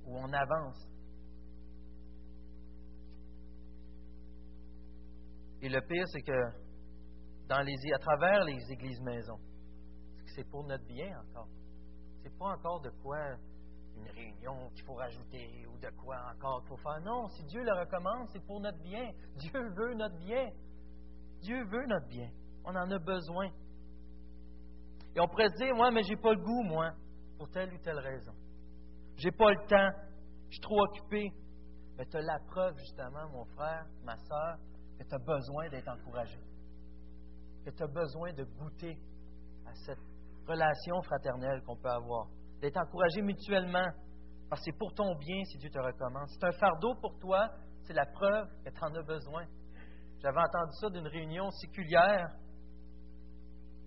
[0.07, 0.92] ou on avance.
[5.63, 6.63] Et le pire, c'est que
[7.51, 9.39] à travers les églises maisons,
[10.35, 11.49] c'est pour notre bien encore.
[12.23, 13.37] C'est pas encore de quoi
[13.97, 17.01] une réunion qu'il faut rajouter ou de quoi encore qu'il faut faire.
[17.03, 19.11] Non, si Dieu le recommande, c'est pour notre bien.
[19.37, 20.49] Dieu veut notre bien.
[21.43, 22.31] Dieu veut notre bien.
[22.65, 23.49] On en a besoin.
[25.15, 26.93] Et on pourrait se dire, moi, mais j'ai pas le goût, moi,
[27.37, 28.33] pour telle ou telle raison.
[29.17, 29.99] J'ai pas le temps.
[30.49, 31.31] Je suis trop occupé.
[31.99, 34.57] Mais tu as la preuve, justement, mon frère, ma soeur,
[35.03, 36.39] que tu as besoin d'être encouragé.
[37.65, 38.99] Que tu as besoin de goûter
[39.67, 39.99] à cette
[40.47, 42.29] relation fraternelle qu'on peut avoir.
[42.61, 43.89] D'être encouragé mutuellement.
[44.49, 46.29] Parce que c'est pour ton bien si Dieu te recommande.
[46.29, 47.49] C'est un fardeau pour toi,
[47.85, 49.47] c'est la preuve que tu en as besoin.
[50.21, 52.29] J'avais entendu ça d'une réunion séculière,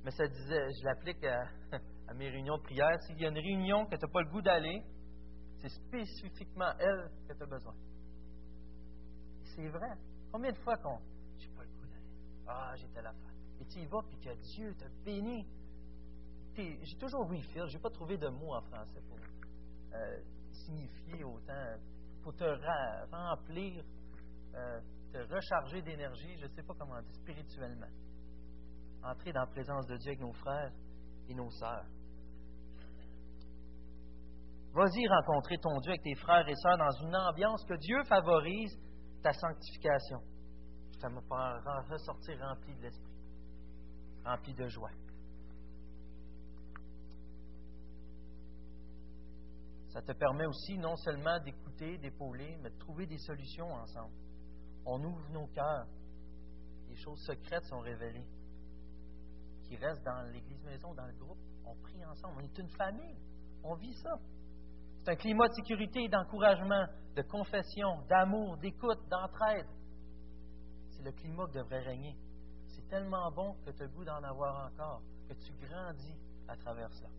[0.04, 1.46] mais ça disait, je l'applique à,
[2.16, 4.42] mes réunions de prière, s'il y a une réunion que tu n'as pas le goût
[4.42, 4.82] d'aller,
[5.62, 7.74] c'est spécifiquement elle que tu as besoin.
[9.56, 10.15] C'est vrai.
[10.36, 11.00] Combien de fois qu'on.
[11.40, 12.12] J'ai pas le goût d'aller.
[12.46, 13.62] Ah, j'étais la fête.
[13.62, 15.48] Et tu y vas, puis que Dieu t'a béni.
[16.58, 17.34] J'ai toujours.
[17.34, 19.18] Je n'ai pas trouvé de mot en français pour
[19.94, 20.20] euh,
[20.52, 21.78] signifier autant,
[22.22, 23.82] pour te remplir.
[24.56, 24.82] Euh,
[25.32, 27.88] recharger d'énergie, je sais pas comment dire, spirituellement.
[29.04, 30.74] Entrer dans la présence de Dieu avec nos frères
[31.30, 31.86] et nos sœurs.
[34.74, 38.78] Vas-y rencontrer ton Dieu avec tes frères et sœurs dans une ambiance que Dieu favorise
[39.26, 40.22] ta sanctification.
[41.02, 43.14] Ça me fera ressortir rempli de l'esprit,
[44.24, 44.92] rempli de joie.
[49.90, 54.14] Ça te permet aussi non seulement d'écouter, d'épauler, mais de trouver des solutions ensemble
[54.86, 55.88] on ouvre nos cœurs.
[56.88, 58.28] Les choses secrètes sont révélées.
[59.64, 62.36] Qui restent dans l'église maison, dans le groupe, on prie ensemble.
[62.38, 63.18] On est une famille.
[63.64, 64.20] On vit ça.
[65.06, 66.84] C'est un climat de sécurité d'encouragement,
[67.16, 69.68] de confession, d'amour, d'écoute, d'entraide.
[70.90, 72.18] C'est le climat qui devrait régner.
[72.66, 76.16] C'est tellement bon que tu as le goût d'en avoir encore, que tu grandis
[76.48, 77.10] à travers cela.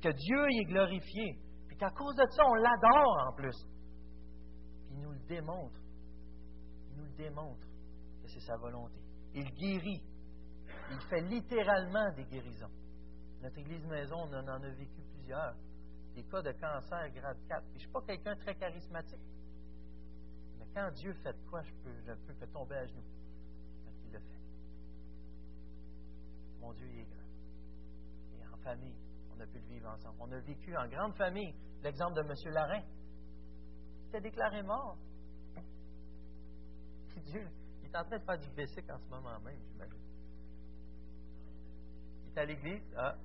[0.00, 3.68] Que Dieu y est glorifié, puis qu'à cause de ça, on l'adore en plus.
[4.90, 5.78] Il nous le démontre
[6.96, 7.66] nous démontre
[8.22, 8.98] que c'est sa volonté.
[9.34, 10.02] Il guérit.
[10.90, 12.70] Il fait littéralement des guérisons.
[13.42, 15.54] Notre Église maison, on en a vécu plusieurs.
[16.16, 17.64] Des cas de cancer grade 4.
[17.68, 19.20] je ne suis pas quelqu'un très charismatique.
[20.58, 23.04] Mais quand Dieu fait quoi, je peux, peux que tomber à genoux.
[24.06, 24.40] Il le fait.
[26.58, 28.40] Mon Dieu, il est grand.
[28.40, 28.96] Et en famille,
[29.36, 30.16] on a pu le vivre ensemble.
[30.20, 31.54] On a vécu en grande famille.
[31.82, 32.54] L'exemple de M.
[32.54, 32.80] Larin.
[32.80, 34.96] Il était déclaré mort.
[37.26, 37.46] Dieu,
[37.82, 40.00] il est en train de faire du basic en ce moment même, j'imagine.
[42.24, 42.82] Il est à l'église.
[42.96, 43.16] Ah,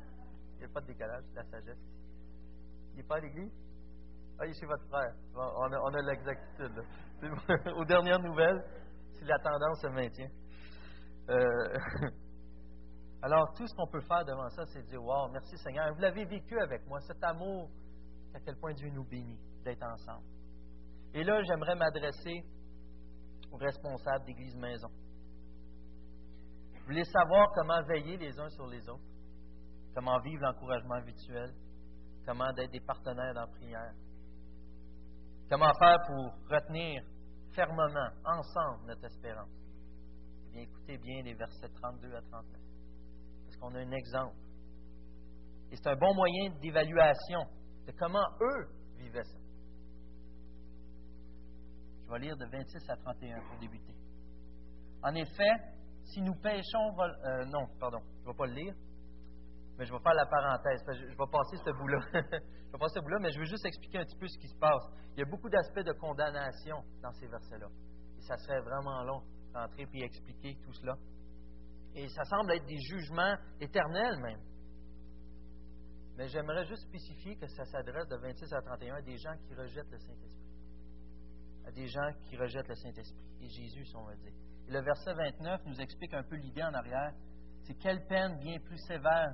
[0.55, 2.00] il n'y a pas de décalage, c'est la sagesse.
[2.91, 3.53] Il n'est pas à l'église?
[4.39, 5.13] Ah, il est chez votre frère.
[5.35, 6.83] on a, l'exactitude.
[7.77, 8.63] Aux dernières nouvelles,
[9.13, 10.29] si la tendance se maintient.
[11.29, 12.09] Euh,
[13.21, 15.93] alors, tout ce qu'on peut faire devant ça, c'est dire Wow, merci Seigneur.
[15.93, 17.69] Vous l'avez vécu avec moi, cet amour
[18.33, 20.25] à quel point Dieu nous bénit d'être ensemble.
[21.13, 22.43] Et là, j'aimerais m'adresser
[23.51, 24.89] aux responsables d'Église Maison.
[26.73, 29.03] Vous voulez savoir comment veiller les uns sur les autres,
[29.93, 31.53] comment vivre l'encouragement habituel,
[32.25, 33.93] comment être des partenaires dans la prière,
[35.49, 37.03] comment faire pour retenir
[37.53, 39.49] fermement, ensemble, notre espérance.
[40.47, 42.61] Eh bien, écoutez bien les versets 32 à 39,
[43.45, 44.35] parce qu'on a un exemple.
[45.71, 47.45] Et c'est un bon moyen d'évaluation
[47.87, 49.37] de comment eux vivaient ça.
[52.05, 53.95] Je vais lire de 26 à 31 pour débuter.
[55.03, 55.51] En effet,
[56.03, 56.99] si nous péchons...
[56.99, 58.75] Euh, non, pardon, je ne vais pas le lire,
[59.77, 60.83] mais je vais faire la parenthèse.
[60.87, 61.99] Je vais passer ce bout-là.
[62.13, 64.47] je vais passer ce bout-là, mais je veux juste expliquer un petit peu ce qui
[64.47, 64.83] se passe.
[65.15, 67.67] Il y a beaucoup d'aspects de condamnation dans ces versets-là.
[68.17, 69.21] Et ça serait vraiment long
[69.53, 70.95] d'entrer et expliquer tout cela.
[71.95, 74.39] Et ça semble être des jugements éternels même.
[76.17, 79.55] Mais j'aimerais juste spécifier que ça s'adresse de 26 à 31 à des gens qui
[79.55, 80.45] rejettent le Saint-Esprit.
[81.65, 83.25] À des gens qui rejettent le Saint-Esprit.
[83.41, 84.33] Et Jésus, on va dire.
[84.67, 87.13] Et le verset 29 nous explique un peu l'idée en arrière.
[87.71, 89.33] C'est quelle peine bien plus sévère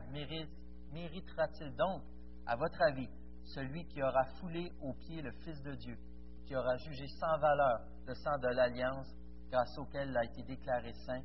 [0.93, 2.03] méritera-t-il donc,
[2.45, 3.09] à votre avis,
[3.43, 5.97] celui qui aura foulé aux pieds le Fils de Dieu,
[6.45, 9.11] qui aura jugé sans valeur le sang de l'alliance
[9.49, 11.23] grâce auquel il a été déclaré saint,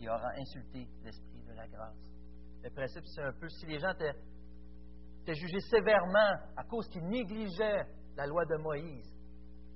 [0.00, 1.98] et aura insulté l'Esprit de la grâce?
[2.62, 4.14] Le principe, c'est un peu, si les gens étaient
[5.20, 7.84] était jugé sévèrement à cause qu'il négligeait
[8.16, 9.14] la loi de Moïse.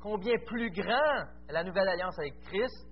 [0.01, 2.89] Combien plus grand est la nouvelle alliance avec Christ,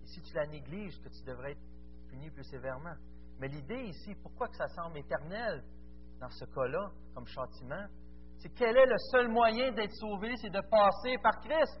[0.00, 1.62] et si tu la négliges, que tu devrais être
[2.08, 2.94] puni plus sévèrement.
[3.42, 5.64] Mais l'idée ici, pourquoi que ça semble éternel
[6.20, 7.88] dans ce cas-là, comme châtiment,
[8.38, 11.80] c'est quel est le seul moyen d'être sauvé, c'est de passer par Christ.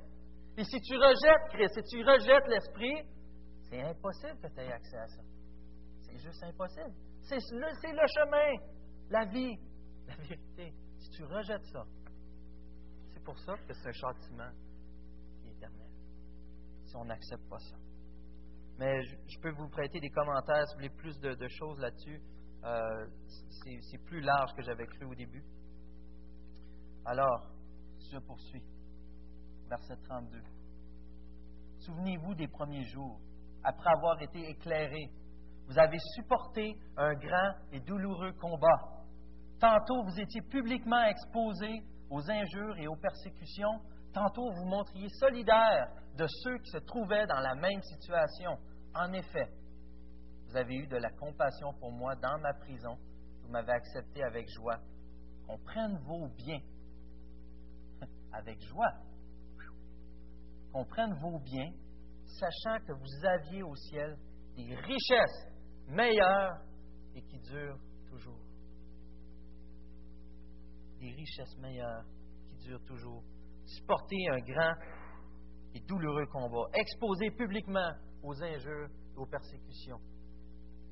[0.56, 3.06] Et si tu rejettes Christ, si tu rejettes l'Esprit,
[3.70, 5.22] c'est impossible que tu aies accès à ça.
[6.00, 6.94] C'est juste impossible.
[7.20, 8.66] C'est le, le chemin,
[9.10, 9.56] la vie,
[10.08, 10.74] la vérité.
[10.98, 11.84] Si tu rejettes ça,
[13.14, 14.50] c'est pour ça que c'est un châtiment
[15.40, 15.90] qui est éternel.
[16.86, 17.76] Si on n'accepte pas ça.
[18.78, 22.20] Mais je, peux vous prêter des commentaires si vous voulez plus de, choses là-dessus.
[22.64, 23.06] Euh,
[23.90, 25.44] c'est plus large que j'avais cru au début.
[27.04, 27.50] Alors,
[28.12, 28.62] je poursuis.
[29.68, 30.40] Verset 32.
[31.78, 33.20] Souvenez-vous des premiers jours,
[33.64, 35.10] après avoir été éclairés.
[35.66, 39.02] Vous avez supporté un grand et douloureux combat
[39.58, 43.80] Tantôt, vous étiez publiquement exposé aux injures et aux persécutions.
[44.12, 48.58] Tantôt, vous montriez solidaire de ceux qui se trouvaient dans la même situation.
[48.94, 49.48] En effet,
[50.46, 52.96] vous avez eu de la compassion pour moi dans ma prison.
[53.42, 54.78] Vous m'avez accepté avec joie.
[55.46, 56.60] Qu'on prenne vos biens.
[58.32, 58.92] avec joie.
[60.72, 61.72] Qu'on prenne vos biens,
[62.26, 64.18] sachant que vous aviez au ciel
[64.56, 65.48] des richesses
[65.88, 66.60] meilleures
[67.14, 68.42] et qui durent toujours
[71.02, 72.04] des richesses meilleures
[72.48, 73.24] qui durent toujours.
[73.66, 74.74] Supporter un grand
[75.74, 76.68] et douloureux combat.
[76.74, 79.98] Exposer publiquement aux injures et aux persécutions.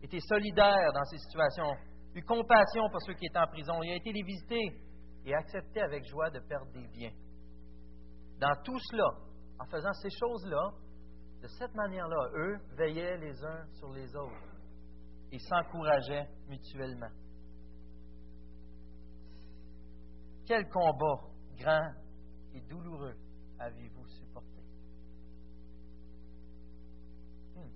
[0.02, 1.72] Était solidaire dans ces situations.
[2.14, 3.83] Eu compassion pour ceux qui étaient en prison.
[3.83, 4.80] Il a été les visiter
[5.24, 7.12] et accepté avec joie de perdre des biens.
[8.38, 9.09] Dans tout cela,
[9.59, 10.70] en faisant ces choses-là,
[11.42, 14.50] de cette manière-là, eux veillaient les uns sur les autres
[15.33, 17.11] et s'encourageaient mutuellement.
[20.46, 21.20] Quel combat
[21.59, 21.92] grand
[22.54, 23.16] et douloureux
[23.58, 24.62] avez-vous supporté?
[27.54, 27.70] Hmm.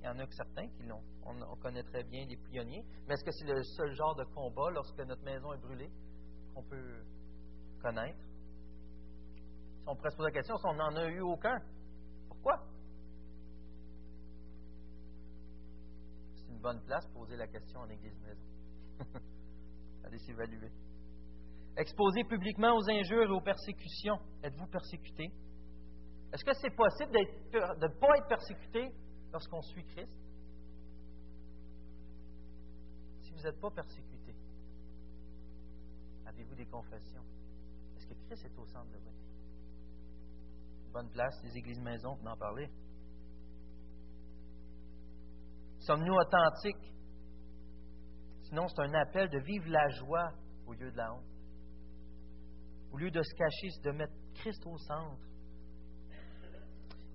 [0.00, 1.02] Il y en a que certains qui l'ont.
[1.24, 2.84] On, connaît très bien les pionniers.
[3.06, 5.90] Mais est-ce que c'est le seul genre de combat lorsque notre maison est brûlée
[6.54, 7.02] qu'on peut
[7.80, 8.18] connaître?
[9.82, 11.58] Si on pourrait se poser la question, si on n'en a eu aucun,
[12.28, 12.64] pourquoi?
[16.34, 18.46] C'est une bonne place pour poser la question en église maison.
[20.04, 20.70] Allez s'évaluer.
[21.76, 24.18] Exposé publiquement aux injures et aux persécutions.
[24.42, 25.30] Êtes-vous persécuté?
[26.32, 28.88] Est-ce que c'est possible de ne pas être persécuté
[29.32, 30.12] lorsqu'on suit Christ?
[33.22, 34.34] Si vous n'êtes pas persécuté,
[36.26, 37.24] avez-vous des confessions?
[37.96, 39.32] Est-ce que Christ est au centre de votre vie?
[40.92, 42.68] bonne place, les églises maisons, pour en parler.
[45.80, 46.92] Sommes-nous authentiques?
[48.42, 50.30] Sinon, c'est un appel de vivre la joie
[50.66, 51.24] au lieu de la honte.
[52.92, 55.22] Au lieu de se cacher, de mettre Christ au centre.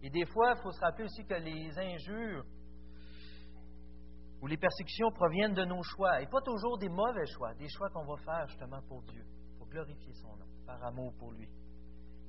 [0.02, 2.46] Et des fois, il faut se rappeler aussi que les injures
[4.42, 7.90] ou les persécutions proviennent de nos choix, et pas toujours des mauvais choix, des choix
[7.90, 9.24] qu'on va faire justement pour Dieu,
[9.58, 11.50] pour glorifier son nom, par amour pour lui.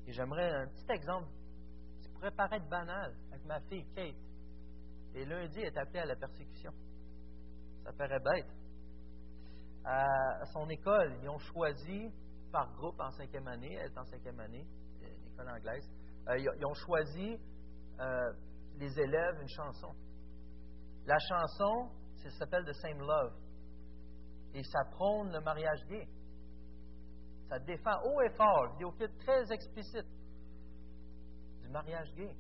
[0.07, 1.29] Et j'aimerais un petit exemple,
[2.01, 4.17] qui pourrait paraître banal, avec ma fille Kate.
[5.15, 6.73] Et lundi, elle est appelée à la persécution.
[7.85, 8.51] Ça paraît bête.
[9.85, 12.11] À son école, ils ont choisi
[12.51, 14.67] par groupe en cinquième année, elle est en cinquième année,
[15.03, 15.89] euh, école anglaise.
[16.29, 17.39] Euh, ils, ont choisi,
[18.01, 18.33] euh,
[18.77, 19.95] les élèves, une chanson.
[21.07, 21.91] La chanson,
[22.23, 23.35] ça s'appelle The Same Love.
[24.55, 26.07] Et ça prône le mariage gay.
[27.49, 30.07] Ça défend haut et fort, vidéoclip très explicite
[31.63, 32.35] du mariage gay.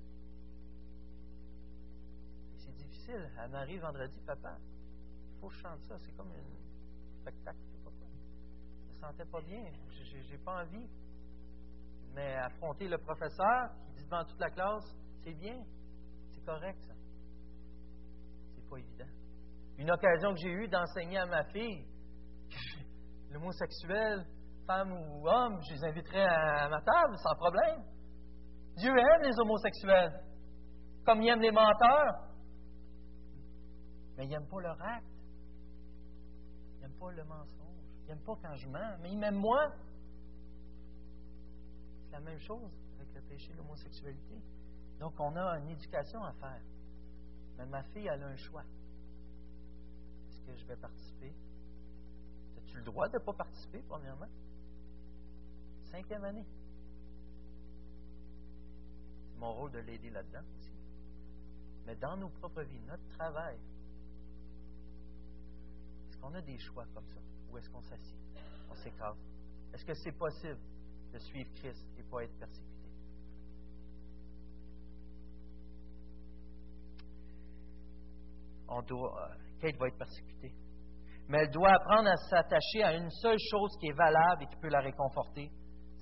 [2.59, 3.30] C'est difficile.
[3.38, 5.96] Elle m'arrive vendredi, papa, il faut que je chante ça.
[5.98, 7.77] C'est comme un spectacle.
[9.01, 9.64] Sentais pas bien.
[10.28, 10.88] J'ai pas envie.
[12.14, 15.62] Mais affronter le professeur qui dit devant toute la classe, c'est bien.
[16.34, 16.94] C'est correct, ça.
[18.55, 19.11] C'est pas évident.
[19.78, 21.86] Une occasion que j'ai eue d'enseigner à ma fille
[23.30, 24.24] l'homosexuel,
[24.66, 27.84] femme ou homme, je les inviterai à ma table sans problème.
[28.76, 30.20] Dieu aime les homosexuels,
[31.05, 32.28] comme il aime les menteurs.
[34.16, 35.07] Mais il n'aime pas leur acte.
[36.74, 37.88] Il n'aime pas le mensonge.
[38.09, 39.70] Il n'aime pas quand je mens, mais il m'aime moi.
[42.06, 44.40] C'est la même chose avec le péché de l'homosexualité.
[44.98, 46.62] Donc, on a une éducation à faire.
[47.59, 48.64] Mais ma fille, elle a un choix.
[50.30, 51.34] Est-ce que je vais participer?
[52.56, 54.28] As-tu le droit de ne pas participer, premièrement?
[55.90, 56.46] Cinquième année.
[59.32, 60.72] C'est mon rôle de l'aider là-dedans aussi.
[61.84, 63.59] Mais dans nos propres vies, notre travail,
[66.09, 67.20] est-ce qu'on a des choix comme ça?
[67.51, 68.18] Ou est-ce qu'on s'assied?
[68.70, 69.18] On s'écrase?
[69.72, 70.59] Est-ce que c'est possible
[71.12, 72.68] de suivre Christ et pas être persécuté?
[78.68, 80.53] On doit, euh, Kate va être persécutée.
[81.28, 84.57] Mais elle doit apprendre à s'attacher à une seule chose qui est valable et qui
[84.57, 85.51] peut la réconforter,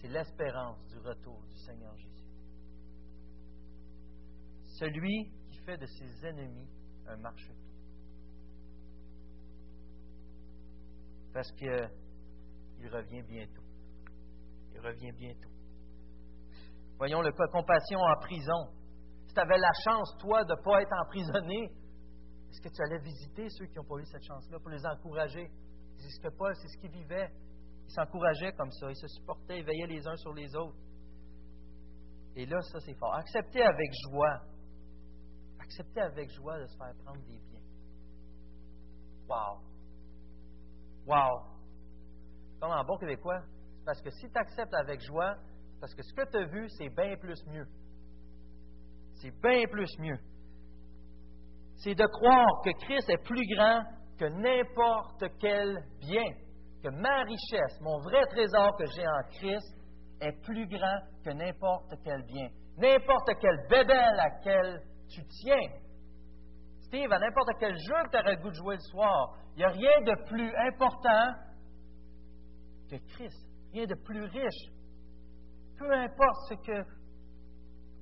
[0.01, 2.28] c'est l'espérance du retour du Seigneur Jésus.
[4.78, 6.68] Celui qui fait de ses ennemis
[7.09, 7.65] un marchepied.
[11.37, 13.62] Parce qu'il revient bientôt.
[14.72, 15.51] Il revient bientôt.
[16.97, 18.72] Voyons le cas compassion en prison.
[19.26, 21.64] Si tu avais la chance, toi, de ne pas être emprisonné,
[22.49, 25.51] est-ce que tu allais visiter ceux qui n'ont pas eu cette chance-là pour les encourager?
[25.99, 27.30] Ils que Paul, c'est ce qu'ils vivaient.
[27.84, 30.78] Ils s'encourageaient comme ça, ils se supportaient, ils veillaient les uns sur les autres.
[32.34, 33.14] Et là, ça, c'est fort.
[33.14, 34.41] Accepter avec joie.
[35.61, 37.61] Accepter avec joie de se faire prendre des biens.
[39.28, 39.75] Wow!
[41.07, 41.42] Wow!
[42.61, 43.42] Comme en bon québécois,
[43.84, 45.36] parce que si tu acceptes avec joie,
[45.80, 47.66] parce que ce que tu as vu, c'est bien plus mieux.
[49.14, 50.18] C'est bien plus mieux.
[51.76, 53.82] C'est de croire que Christ est plus grand
[54.18, 56.24] que n'importe quel bien
[56.82, 59.76] que ma richesse, mon vrai trésor que j'ai en Christ,
[60.20, 62.48] est plus grand que n'importe quel bien.
[62.78, 65.68] N'importe quel bébel à quel tu tiens.
[66.87, 69.59] Steve, à n'importe quel jeu que tu aurais le goût de jouer le soir, il
[69.59, 71.34] n'y a rien de plus important
[72.91, 74.70] que Christ, rien de plus riche.
[75.78, 76.82] Peu importe ce que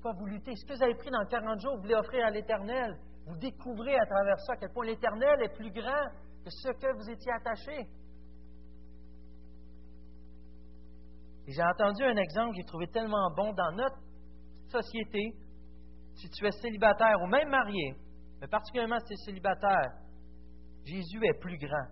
[0.02, 2.94] vous luttez, ce que vous avez pris dans 40 jours, vous voulez offrir à l'Éternel,
[3.26, 6.04] vous découvrez à travers ça à quel point l'Éternel est plus grand
[6.44, 7.88] que ce que vous étiez attaché.
[11.46, 13.98] j'ai entendu un exemple que j'ai trouvé tellement bon dans notre
[14.68, 15.32] société.
[16.14, 17.94] Si tu es célibataire ou même marié,
[18.44, 19.92] mais particulièrement si tu es célibataire,
[20.84, 21.86] Jésus est plus grand,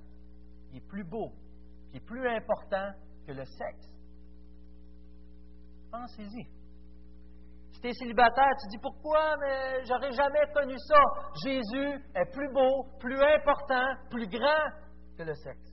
[0.71, 1.33] il est plus beau,
[1.91, 2.91] il est plus important
[3.27, 3.97] que le sexe.
[5.91, 6.45] Pensez-y.
[7.73, 11.01] Si tu es célibataire, tu dis pourquoi, mais j'aurais jamais connu ça.
[11.43, 14.71] Jésus est plus beau, plus important, plus grand
[15.17, 15.73] que le sexe.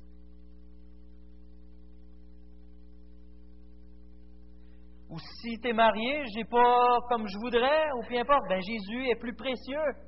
[5.09, 8.61] Ou si tu es marié, je n'ai pas comme je voudrais, ou peu importe, ben
[8.61, 10.07] Jésus est plus précieux.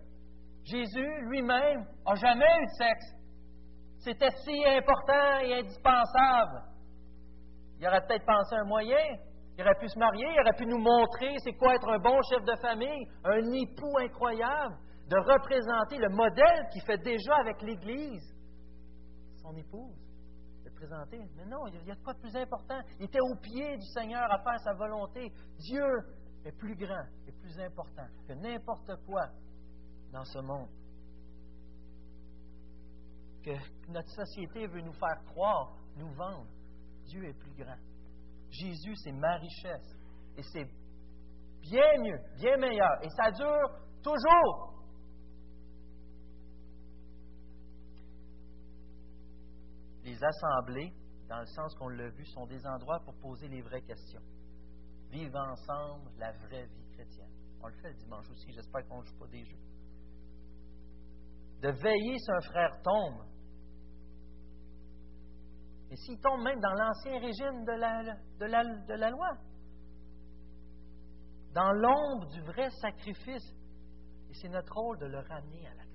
[0.63, 3.05] Jésus lui-même n'a jamais eu de sexe.
[3.99, 6.63] C'était si important et indispensable.
[7.79, 9.17] Il aurait peut-être pensé un moyen.
[9.57, 12.19] Il aurait pu se marier, il aurait pu nous montrer c'est quoi être un bon
[12.29, 14.75] chef de famille, un époux incroyable,
[15.07, 18.33] de représenter le modèle qu'il fait déjà avec l'Église,
[19.41, 20.01] son épouse.
[21.37, 22.79] Mais non, il y a quoi de plus important?
[22.99, 25.31] Il était au pied du Seigneur à faire sa volonté.
[25.59, 25.85] Dieu
[26.43, 29.27] est plus grand et plus important que n'importe quoi
[30.11, 30.69] dans ce monde.
[33.43, 33.51] Que
[33.89, 36.47] notre société veut nous faire croire, nous vendre.
[37.05, 37.77] Dieu est plus grand.
[38.49, 39.95] Jésus, c'est ma richesse.
[40.37, 40.67] Et c'est
[41.61, 43.03] bien mieux, bien meilleur.
[43.03, 44.83] Et ça dure toujours.
[50.03, 50.91] Les assemblées,
[51.29, 54.21] dans le sens qu'on l'a vu, sont des endroits pour poser les vraies questions.
[55.09, 57.29] Vivre ensemble la vraie vie chrétienne.
[57.61, 59.70] On le fait le dimanche aussi, j'espère qu'on ne joue pas des jeux.
[61.61, 63.23] De veiller si un frère tombe.
[65.91, 69.37] Et s'ils tombent même dans l'ancien régime de la loi,
[71.53, 73.53] dans l'ombre du vrai sacrifice,
[74.29, 75.91] et c'est notre rôle de le ramener à la grâce.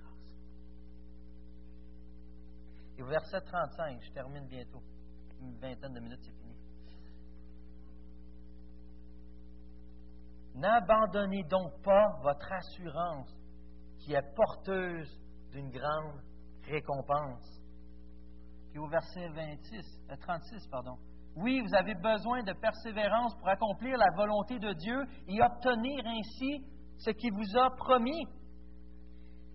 [2.98, 4.82] Et au verset 35, je termine bientôt,
[5.40, 6.54] une vingtaine de minutes, c'est fini.
[10.56, 13.34] N'abandonnez donc pas votre assurance
[13.98, 15.18] qui est porteuse
[15.56, 16.20] d'une grande
[16.64, 17.62] récompense.
[18.70, 20.96] Puis au verset 26, 36, euh, pardon.
[21.36, 26.62] Oui, vous avez besoin de persévérance pour accomplir la volonté de Dieu et obtenir ainsi
[26.98, 28.26] ce qu'il vous a promis.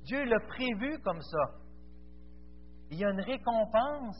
[0.03, 1.43] Dieu l'a prévu comme ça.
[2.89, 4.17] Il y a une récompense,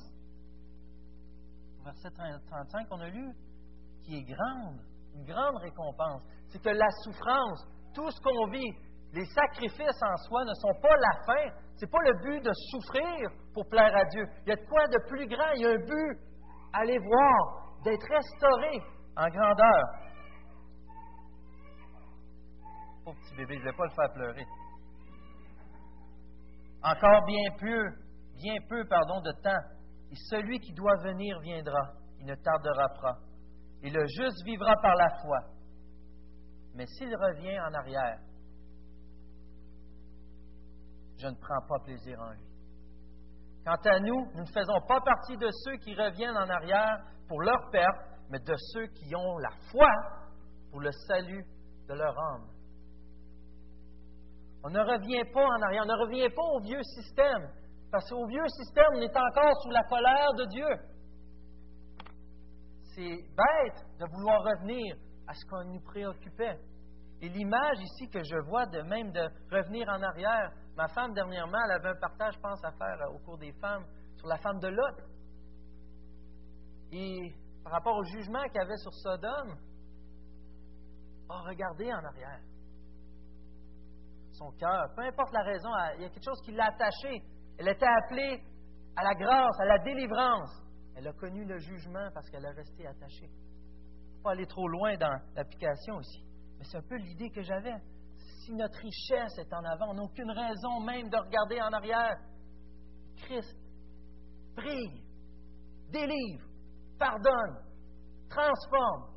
[1.83, 3.31] verset 35 qu'on a lu,
[4.01, 4.79] qui est grande,
[5.15, 6.21] une grande récompense.
[6.49, 8.71] C'est que la souffrance, tout ce qu'on vit,
[9.13, 11.55] les sacrifices en soi ne sont pas la fin.
[11.75, 14.25] Ce n'est pas le but de souffrir pour plaire à Dieu.
[14.45, 15.51] Il y a de quoi de plus grand.
[15.55, 16.19] Il y a un but.
[16.73, 18.79] Allez voir, d'être restauré
[19.17, 19.83] en grandeur.
[23.03, 24.45] Pauvre petit bébé, je ne vais pas le faire pleurer.
[26.83, 27.89] Encore bien peu,
[28.35, 29.63] bien peu, pardon, de temps,
[30.11, 33.17] et celui qui doit venir viendra, il ne tardera pas.
[33.83, 35.39] Et le juste vivra par la foi.
[36.75, 38.19] Mais s'il revient en arrière,
[41.21, 42.45] je ne prends pas plaisir en lui.
[43.63, 46.97] Quant à nous, nous ne faisons pas partie de ceux qui reviennent en arrière
[47.27, 49.87] pour leur perte, mais de ceux qui ont la foi
[50.71, 51.45] pour le salut
[51.87, 52.47] de leur âme.
[54.63, 57.49] On ne revient pas en arrière, on ne revient pas au vieux système,
[57.91, 60.67] parce qu'au vieux système, on est encore sous la colère de Dieu.
[62.95, 64.95] C'est bête de vouloir revenir
[65.27, 66.57] à ce qu'on nous préoccupait.
[67.21, 71.57] Et l'image ici que je vois de même de revenir en arrière, ma femme dernièrement,
[71.65, 74.37] elle avait un partage, je pense, à faire euh, au cours des femmes sur la
[74.37, 74.95] femme de Lot.
[76.91, 79.57] Et par rapport au jugement qu'il y avait sur Sodome,
[81.29, 82.41] oh, regardé en arrière
[84.41, 84.87] son cœur.
[84.95, 87.21] Peu importe la raison, il y a quelque chose qui l'a attachée.
[87.59, 88.41] Elle était appelée
[88.95, 90.51] à la grâce, à la délivrance.
[90.95, 93.29] Elle a connu le jugement parce qu'elle a resté attachée.
[94.23, 96.23] Pas aller trop loin dans l'application aussi.
[96.57, 97.73] Mais c'est un peu l'idée que j'avais.
[98.51, 102.15] Notre richesse est en avant, on n'a aucune raison même de regarder en arrière.
[103.15, 103.57] Christ
[104.55, 105.03] brille,
[105.89, 106.45] délivre,
[106.99, 107.63] pardonne,
[108.29, 109.15] transforme,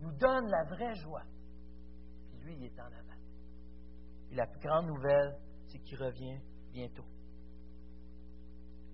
[0.00, 1.22] nous donne la vraie joie.
[2.30, 3.20] Puis lui, il est en avant.
[4.30, 6.38] Et la plus grande nouvelle, c'est qu'il revient
[6.72, 7.04] bientôt.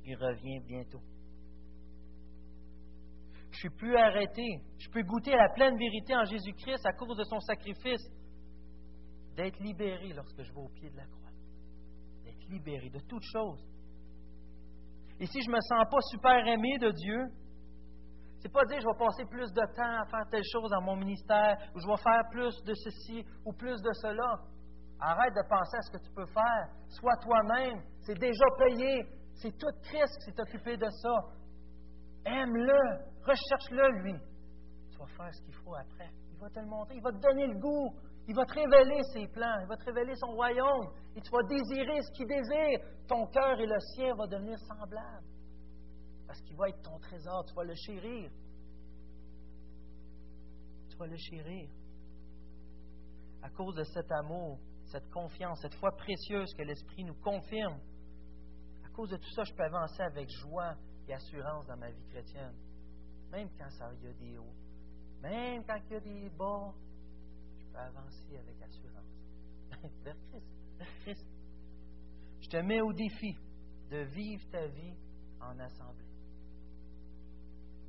[0.04, 1.00] Il revient bientôt.
[3.50, 4.42] Je suis plus arrêté.
[4.78, 8.02] Je peux goûter à la pleine vérité en Jésus-Christ à cause de son sacrifice.
[9.38, 11.30] D'être libéré lorsque je vais au pied de la croix.
[12.24, 13.64] D'être libéré de toute chose.
[15.20, 17.24] Et si je ne me sens pas super aimé de Dieu,
[18.40, 20.96] c'est pas dire je vais passer plus de temps à faire telle chose dans mon
[20.96, 24.42] ministère, ou je vais faire plus de ceci ou plus de cela.
[24.98, 26.74] Arrête de penser à ce que tu peux faire.
[26.88, 27.80] Sois toi-même.
[28.00, 29.06] C'est déjà payé.
[29.34, 31.14] C'est tout Christ qui s'est occupé de ça.
[32.26, 33.06] Aime-le.
[33.22, 34.14] Recherche-le, lui.
[34.90, 36.10] Tu vas faire ce qu'il faut après.
[36.32, 36.96] Il va te le montrer.
[36.96, 37.94] Il va te donner le goût.
[38.28, 39.58] Il va te révéler ses plans.
[39.62, 40.92] Il va te révéler son royaume.
[41.16, 42.78] Et tu vas désirer ce qu'il désire.
[43.08, 45.26] Ton cœur et le sien vont devenir semblables.
[46.26, 47.46] Parce qu'il va être ton trésor.
[47.46, 48.30] Tu vas le chérir.
[50.90, 51.70] Tu vas le chérir.
[53.42, 57.80] À cause de cet amour, cette confiance, cette foi précieuse que l'Esprit nous confirme.
[58.84, 60.74] À cause de tout ça, je peux avancer avec joie
[61.06, 62.54] et assurance dans ma vie chrétienne.
[63.30, 64.54] Même quand ça, il y a des hauts,
[65.22, 66.72] même quand il y a des bas,
[67.86, 69.06] avancer avec assurance.
[70.04, 70.46] vers Christ,
[71.02, 71.26] Christ.
[72.40, 73.36] Je te mets au défi
[73.90, 74.94] de vivre ta vie
[75.40, 76.04] en assemblée.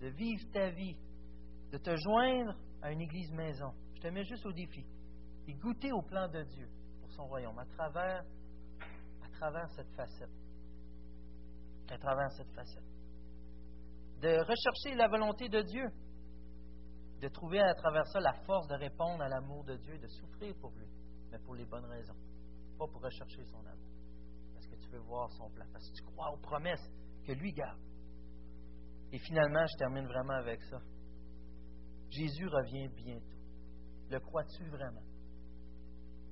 [0.01, 0.95] De vivre ta vie,
[1.71, 3.73] de te joindre à une église maison.
[3.95, 4.85] Je te mets juste au défi.
[5.47, 6.69] Et goûter au plan de Dieu
[7.09, 8.23] son royaume à travers
[9.71, 10.29] cette facette.
[11.89, 12.83] À travers cette facette.
[14.21, 15.85] De rechercher la volonté de Dieu.
[17.19, 20.55] De trouver à travers ça la force de répondre à l'amour de Dieu de souffrir
[20.61, 20.87] pour lui,
[21.31, 22.15] mais pour les bonnes raisons.
[22.77, 23.89] Pas pour rechercher son amour.
[24.53, 25.65] Parce que tu veux voir son plan.
[25.73, 26.89] Parce que tu crois aux promesses
[27.25, 27.79] que lui garde.
[29.11, 30.77] Et finalement, je termine vraiment avec ça.
[32.09, 33.37] Jésus revient bientôt.
[34.09, 35.03] Le crois-tu vraiment?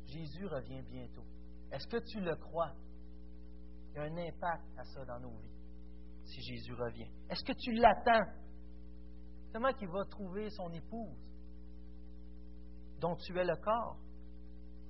[0.05, 1.25] Jésus revient bientôt.
[1.71, 2.73] Est-ce que tu le crois?
[3.89, 5.57] Il y a un impact à ça dans nos vies,
[6.23, 7.09] si Jésus revient.
[7.29, 8.31] Est-ce que tu l'attends?
[9.57, 11.17] Comment qu'il va trouver son épouse,
[13.01, 13.97] dont tu es le corps?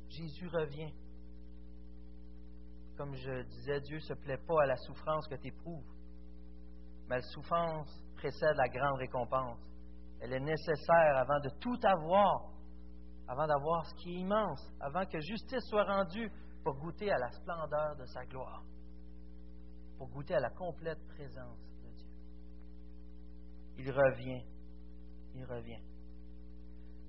[0.09, 0.93] Jésus revient.
[2.97, 5.89] Comme je disais, Dieu ne se plaît pas à la souffrance que tu éprouves.
[7.07, 9.57] Mais la souffrance précède la grande récompense.
[10.19, 12.51] Elle est nécessaire avant de tout avoir,
[13.29, 16.29] avant d'avoir ce qui est immense, avant que justice soit rendue
[16.65, 18.65] pour goûter à la splendeur de sa gloire,
[19.97, 22.09] pour goûter à la complète présence de Dieu.
[23.77, 24.43] Il revient,
[25.37, 25.81] il revient.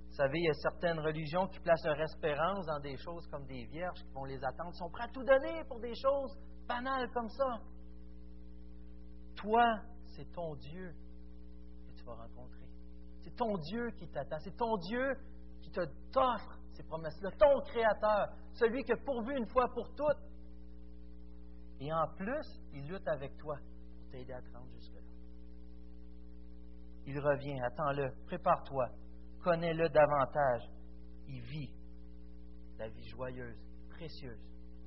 [0.09, 3.47] Vous savez, il y a certaines religions qui placent leur espérance dans des choses comme
[3.47, 6.37] des vierges qui vont les attendre, Ils sont prêts à tout donner pour des choses
[6.67, 7.61] banales comme ça.
[9.37, 9.65] Toi,
[10.17, 10.93] c'est ton Dieu
[11.87, 12.67] que tu vas rencontrer.
[13.21, 14.39] C'est ton Dieu qui t'attend.
[14.41, 15.15] C'est ton Dieu
[15.61, 17.31] qui t'offre ces promesses-là.
[17.39, 20.23] Ton Créateur, celui qui a pourvu une fois pour toutes.
[21.81, 25.08] Et en plus, il lutte avec toi pour t'aider à te rendre jusque-là.
[27.09, 28.91] Il revient, attends-le, prépare-toi,
[29.43, 30.61] connais-le davantage.
[31.27, 31.73] Il vit
[32.79, 33.57] la vie joyeuse,
[33.89, 34.39] précieuse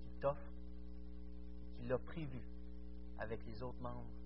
[0.04, 0.54] qu'il t'offre,
[1.76, 2.48] qu'il a prévue
[3.18, 4.21] avec les autres membres.